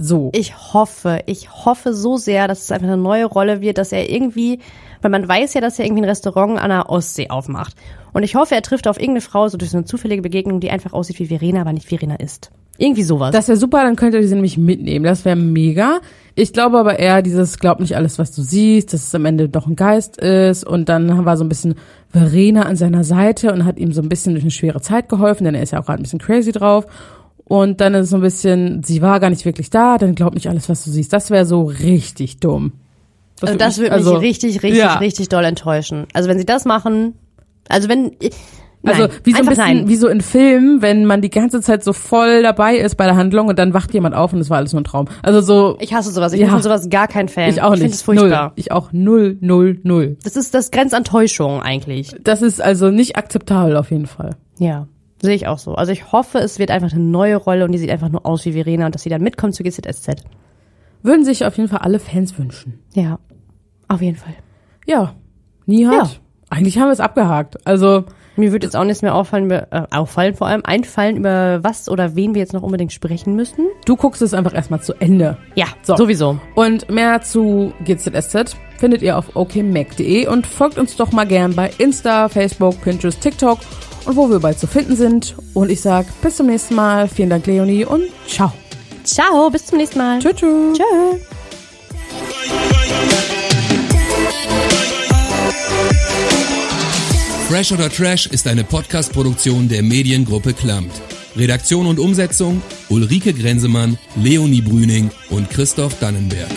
So. 0.01 0.31
Ich 0.35 0.73
hoffe, 0.73 1.21
ich 1.27 1.51
hoffe 1.65 1.93
so 1.95 2.17
sehr, 2.17 2.49
dass 2.49 2.63
es 2.63 2.73
einfach 2.73 2.87
eine 2.87 2.97
neue 2.97 3.27
Rolle 3.27 3.61
wird, 3.61 3.79
dass 3.79 3.93
er 3.93 4.09
irgendwie, 4.09 4.59
weil 5.03 5.11
man 5.11 5.29
weiß 5.29 5.55
ja, 5.55 5.61
dass 5.61 5.79
er 5.79 5.85
irgendwie 5.85 6.03
ein 6.03 6.09
Restaurant 6.09 6.59
an 6.59 6.71
der 6.71 6.89
Ostsee 6.89 7.29
aufmacht. 7.29 7.77
Und 8.13 8.23
ich 8.23 8.35
hoffe, 8.35 8.55
er 8.55 8.63
trifft 8.63 8.89
auf 8.89 8.97
irgendeine 8.97 9.21
Frau, 9.21 9.49
so 9.49 9.59
durch 9.59 9.71
so 9.71 9.77
eine 9.77 9.85
zufällige 9.85 10.23
Begegnung, 10.23 10.61
die 10.61 10.71
einfach 10.71 10.93
aussieht 10.93 11.19
wie 11.19 11.27
Verena, 11.27 11.61
aber 11.61 11.73
nicht 11.73 11.89
Verena 11.89 12.17
ist. 12.17 12.51
Irgendwie 12.79 13.03
sowas. 13.03 13.33
Das 13.33 13.49
wäre 13.49 13.59
super, 13.59 13.85
dann 13.85 13.97
könnt 13.97 14.15
ihr 14.15 14.27
sie 14.27 14.35
nämlich 14.35 14.57
mitnehmen. 14.57 15.05
Das 15.05 15.25
wäre 15.25 15.37
mega. 15.37 16.01
Ich 16.35 16.55
glaube 16.55 16.79
aber 16.79 16.99
eher 16.99 17.21
dieses, 17.21 17.59
glaub 17.59 17.81
nicht 17.81 17.97
alles, 17.97 18.19
was 18.19 18.33
du 18.33 18.41
siehst, 18.43 18.95
dass 18.95 19.07
es 19.07 19.15
am 19.15 19.27
Ende 19.27 19.49
doch 19.49 19.67
ein 19.67 19.77
Geist 19.77 20.17
ist. 20.17 20.67
Und 20.67 20.89
dann 20.89 21.25
war 21.25 21.37
so 21.37 21.45
ein 21.45 21.51
bisschen 21.51 21.75
Verena 22.09 22.63
an 22.63 22.77
seiner 22.77 23.05
Seite 23.05 23.53
und 23.53 23.67
hat 23.67 23.79
ihm 23.79 23.93
so 23.93 24.01
ein 24.01 24.09
bisschen 24.09 24.33
durch 24.33 24.45
eine 24.45 24.51
schwere 24.51 24.81
Zeit 24.81 25.11
geholfen, 25.11 25.45
denn 25.45 25.55
er 25.55 25.63
ist 25.63 25.73
ja 25.73 25.81
auch 25.81 25.87
gerade 25.87 26.01
ein 26.01 26.03
bisschen 26.03 26.19
crazy 26.19 26.51
drauf. 26.51 26.87
Und 27.53 27.83
dann 27.83 27.93
ist 27.93 28.05
es 28.05 28.11
so 28.11 28.17
ein 28.17 28.23
bisschen, 28.23 28.83
sie 28.83 29.03
war 29.03 29.21
gar 29.21 29.29
nicht 29.29 29.45
wirklich 29.45 29.69
da, 29.69 29.99
dann 29.99 30.15
glaub 30.15 30.33
nicht 30.35 30.49
alles, 30.49 30.71
was 30.71 30.85
du 30.85 30.91
siehst. 30.91 31.13
Das 31.13 31.31
wäre 31.31 31.45
so 31.45 31.65
richtig 31.65 32.39
dumm. 32.41 32.73
also 33.43 33.53
würd 33.53 33.61
das 33.61 33.77
mich- 33.77 33.85
würde 33.91 33.97
mich 33.97 34.07
also, 34.07 34.17
richtig, 34.19 34.63
richtig, 34.63 34.79
ja. 34.81 34.95
richtig 34.95 35.29
doll 35.29 35.45
enttäuschen. 35.45 36.07
Also 36.15 36.31
wenn 36.31 36.39
sie 36.39 36.47
das 36.47 36.65
machen, 36.65 37.13
also 37.69 37.91
wenn, 37.91 38.13
nein, 38.83 38.95
Also 39.03 39.09
wie 39.25 39.33
so 39.33 39.39
ein 39.41 39.47
bisschen, 39.47 39.65
nein. 39.65 39.89
wie 39.89 39.97
so 39.97 40.09
in 40.09 40.23
Filmen, 40.23 40.81
wenn 40.81 41.05
man 41.05 41.21
die 41.21 41.29
ganze 41.29 41.61
Zeit 41.61 41.85
so 41.85 41.93
voll 41.93 42.43
dabei 42.43 42.77
ist 42.77 42.95
bei 42.97 43.05
der 43.05 43.17
Handlung 43.17 43.49
und 43.49 43.59
dann 43.59 43.75
wacht 43.75 43.93
jemand 43.93 44.15
auf 44.15 44.33
und 44.33 44.41
es 44.41 44.49
war 44.49 44.57
alles 44.57 44.73
nur 44.73 44.81
ein 44.81 44.85
Traum. 44.85 45.09
Also 45.23 45.43
so, 45.43 45.77
Ich 45.79 45.93
hasse 45.93 46.11
sowas. 46.11 46.33
Ich 46.33 46.41
Ja. 46.41 46.47
bin 46.47 46.55
von 46.55 46.63
sowas 46.63 46.89
gar 46.89 47.07
kein 47.07 47.29
Fan. 47.29 47.51
ich 47.51 47.61
auch 47.61 47.75
Ich 47.75 47.81
nicht. 47.81 47.83
finde 47.83 47.95
es 47.97 48.03
furchtbar. 48.03 48.43
Null. 48.45 48.53
Ich 48.57 48.73
auch 48.73 48.93
null, 48.93 49.37
null, 49.43 49.79
null. 49.83 50.17
Das 50.25 50.37
ist 50.37 50.55
das 50.55 50.71
grenzt 50.71 50.95
an 50.95 51.05
Täuschung 51.05 51.61
eigentlich. 51.61 52.15
Das 52.25 52.41
ist 52.41 52.63
also 52.63 52.91
nicht 52.91 53.17
akzeptabel 53.17 53.77
auf 53.77 53.91
jeden 53.91 54.07
Fall. 54.07 54.37
Ja, 54.59 54.87
sehe 55.23 55.35
ich 55.35 55.47
auch 55.47 55.59
so. 55.59 55.75
Also 55.75 55.93
ich 55.93 56.13
hoffe, 56.13 56.39
es 56.39 56.59
wird 56.59 56.71
einfach 56.71 56.93
eine 56.93 57.01
neue 57.03 57.37
Rolle 57.37 57.65
und 57.65 57.73
die 57.73 57.79
sieht 57.79 57.91
einfach 57.91 58.11
nur 58.11 58.27
aus 58.27 58.45
wie 58.45 58.53
Verena 58.53 58.87
und 58.87 58.95
dass 58.95 59.03
sie 59.03 59.09
dann 59.11 59.23
mitkommt 59.23 59.55
zu 59.55 59.63
GZSZ. 59.63 60.25
Würden 61.03 61.25
sich 61.25 61.45
auf 61.47 61.57
jeden 61.57 61.69
Fall 61.69 61.81
alle 61.81 61.99
Fans 61.99 62.37
wünschen. 62.39 62.81
Ja, 62.95 63.19
auf 63.89 64.03
jeden 64.03 64.17
Fall. 64.17 64.35
Ja. 64.87 65.15
Nihat. 65.67 65.95
Ja. 65.95 66.11
Eigentlich 66.51 66.77
haben 66.79 66.89
wir 66.89 66.93
es 66.93 67.01
abgehakt. 67.01 67.67
Also, 67.67 68.05
Mir 68.37 68.53
wird 68.53 68.63
jetzt 68.63 68.77
auch 68.77 68.85
nichts 68.85 69.03
mehr 69.03 69.15
auffallen, 69.15 69.51
äh, 69.51 69.65
auffallen, 69.91 70.35
vor 70.35 70.47
allem 70.49 70.63
einfallen, 70.65 71.17
über 71.17 71.63
was 71.65 71.89
oder 71.89 72.15
wen 72.17 72.35
wir 72.35 72.41
jetzt 72.41 72.53
noch 72.53 72.63
unbedingt 72.63 72.93
sprechen 72.93 73.35
müssen. 73.37 73.67
du 73.87 73.97
guckst 73.97 74.23
es 74.23 74.35
einfach 74.35 74.55
erstmal 74.55 74.81
zu 74.81 74.95
Ende. 75.01 75.37
Ja, 75.55 75.67
So. 75.83 75.97
sowieso. 75.97 76.39
Und 76.55 76.91
mehr 76.91 77.23
zu 77.23 77.73
GZSZ 77.85 78.57
findet 78.79 79.03
ihr 79.03 79.17
auf 79.19 79.35
okmac.de 79.37 80.27
und 80.29 80.47
folgt 80.47 80.79
uns 80.79 80.97
doch 80.97 81.13
mal 81.13 81.27
gern 81.27 81.55
bei 81.55 81.71
Insta, 81.79 82.29
Facebook, 82.29 82.81
Pinterest, 82.83 83.21
TikTok 83.21 83.59
und 84.05 84.17
wo 84.17 84.29
wir 84.31 84.41
bald 84.41 84.59
zu 84.59 84.67
finden 84.67 84.97
sind. 84.97 85.37
Und 85.55 85.71
ich 85.71 85.81
sag 85.81 86.07
bis 86.23 86.37
zum 86.37 86.47
nächsten 86.47 86.75
Mal. 86.75 87.09
Vielen 87.09 87.31
Dank, 87.31 87.47
Leonie, 87.47 87.85
und 87.85 88.05
ciao. 88.27 88.53
Ciao, 89.05 89.51
bis 89.51 89.67
zum 89.67 89.79
nächsten 89.79 89.99
Mal. 89.99 90.19
Tschüss. 90.21 90.37
tschüss. 90.37 90.79
Tschö. 90.79 91.19
Fresh 97.49 97.73
oder 97.73 97.91
Trash 97.91 98.27
ist 98.27 98.47
eine 98.47 98.65
Podcast-Produktion 98.65 99.69
der 99.69 99.83
Mediengruppe 99.83 100.55
Klammt. 100.55 100.93
Redaktion 101.37 101.87
und 101.87 101.99
Umsetzung 101.99 102.63
Ulrike 102.89 103.33
Grenzemann, 103.33 103.99
Leonie 104.17 104.63
Brüning 104.63 105.11
und 105.31 105.51
Christoph 105.51 105.99
Dannenberg. 105.99 106.51